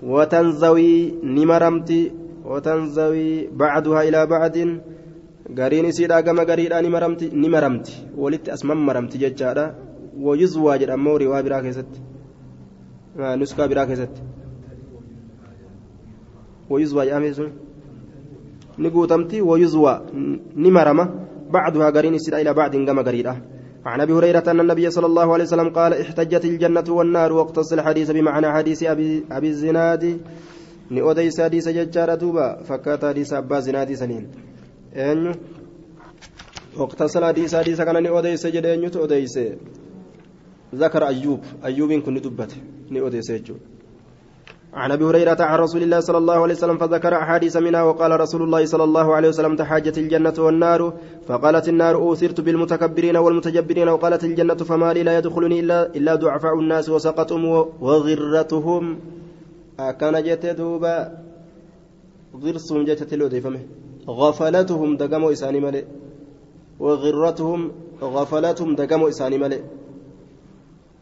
[0.02, 1.90] وتنزوي نمرمت
[2.44, 3.28] وتنزوي
[3.60, 4.56] بعدها إلى بعد
[5.50, 9.74] gariin isiidhaa gama gariidhaa ni maramti walitti asman maramti jechaadha
[10.26, 12.00] wayuzwaa jedhamoo riwaa biraa keessatti
[13.36, 14.22] nuskaa biraa keessatti
[16.70, 17.50] wayuzwaa jedhamee sun
[18.78, 20.00] ni guutamti wayuzwaa
[20.56, 21.04] ni marama
[21.50, 23.36] bacduhaa gariin isiidhaa ilaa bacdin gama gariidha
[23.84, 28.10] عن ابي هريره ان النبي صلى الله عليه وسلم قال احتجت الجنه والنار واقتص الحديث
[28.10, 30.20] بمعنى حديث ابي ابي الزناد
[30.90, 34.28] odeysa hadiisa jechaadha duuba fakkaata hadiisa abbaa zinaadii saniin
[34.94, 35.34] eenyu
[36.76, 38.98] waqtasala hadiisa hadiisa kana ni odeyse jedhe eenyutu
[40.72, 42.56] zakara ayyuub ayyuubiin kun ni dubbate
[42.90, 43.74] ni odeyse jechuudha.
[44.74, 48.42] عن ابي هريره عن رسول الله صلى الله عليه وسلم فذكر احاديث منها وقال رسول
[48.42, 50.92] الله صلى الله عليه وسلم تحاجت الجنه والنار
[51.28, 56.88] فقالت النار اوثرت بالمتكبرين والمتجبرين وقالت الجنه فما لي لا يدخلني الا الا ضعفاء الناس
[56.88, 57.44] وسقطهم
[57.80, 58.98] وغرتهم
[60.00, 60.96] كان جت دوبا
[62.42, 63.00] غرسهم جت
[63.44, 63.60] فمه
[64.08, 65.84] غفلتهم دقموا إساني ملئ.
[66.80, 67.72] وغرتهم
[68.02, 69.60] غفلتهم دقموا إساني ملئ.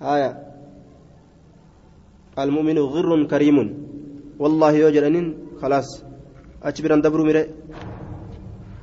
[0.03, 0.31] آية.
[2.39, 3.59] المؤمن غر كريم.
[4.39, 5.27] والله يوجرنين
[5.62, 6.03] خلاص.
[6.62, 7.45] أجبرا دبروا مري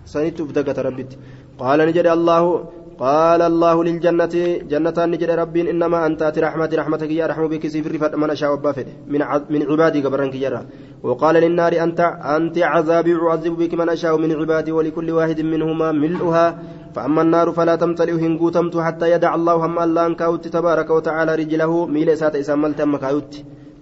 [0.06, 1.18] سنيت بدقة ربت
[1.60, 2.70] قال نجد الله
[3.00, 4.36] قال الله للجنة
[4.72, 9.22] جنة نجد رب إنما أنت رحمتي رحمتك يا رحم بك سيفر من أشاء وبافد من
[9.54, 10.62] من عبادي قبرنك يرى
[11.04, 12.00] وقال للنار أنت
[12.36, 16.60] أنت عذابي أعذب بك من أشاء من عبادي ولكل واحد منهما ملؤها.
[16.96, 21.72] فأما النار فلا تمتلئ هنقوتمت حتى يدع الله هم الله أنكاوت تبارك وتعالى رجله.
[21.86, 23.34] ميل سات إساملت أما كاوت.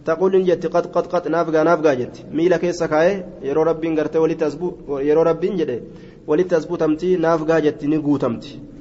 [0.06, 2.16] تقول إن جت قد قد قد نافقا نافقا جت.
[2.32, 5.82] ميل كيس كاي يرو ربي غرت ولي تسبو يرو ربي جده.
[6.28, 8.77] ولي تسبو تمتي نافقا جت نقوتمتي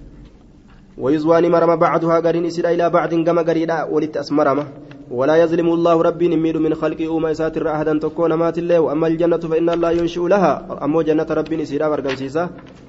[0.99, 4.67] ويزوان مرم بعدها قرين إسرا إلى بعد كما قريدا ولت أسمرمه
[5.11, 9.43] ولا يظلم الله ربي نمير من خلقه وما يساتر أحدا تكون مات الله وأما الجنة
[9.51, 10.53] فإن الله ينشئ لها.
[10.85, 12.45] أمو جنة ربي إسرا برقمسيسا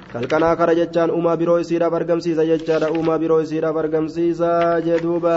[0.07, 5.35] kalkanaa kara jechaan uumaa biroo isiidhaaf argamsiisa jechaadha uumaa biroo isiidhaaf argamsiisa jedhuuba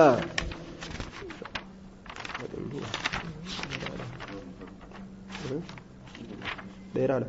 [6.95, 7.29] dheeraadha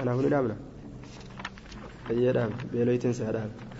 [0.00, 0.56] anaaf ni dhaabna
[2.10, 3.71] ayyeedhaaf beeloytiin saa dhaabna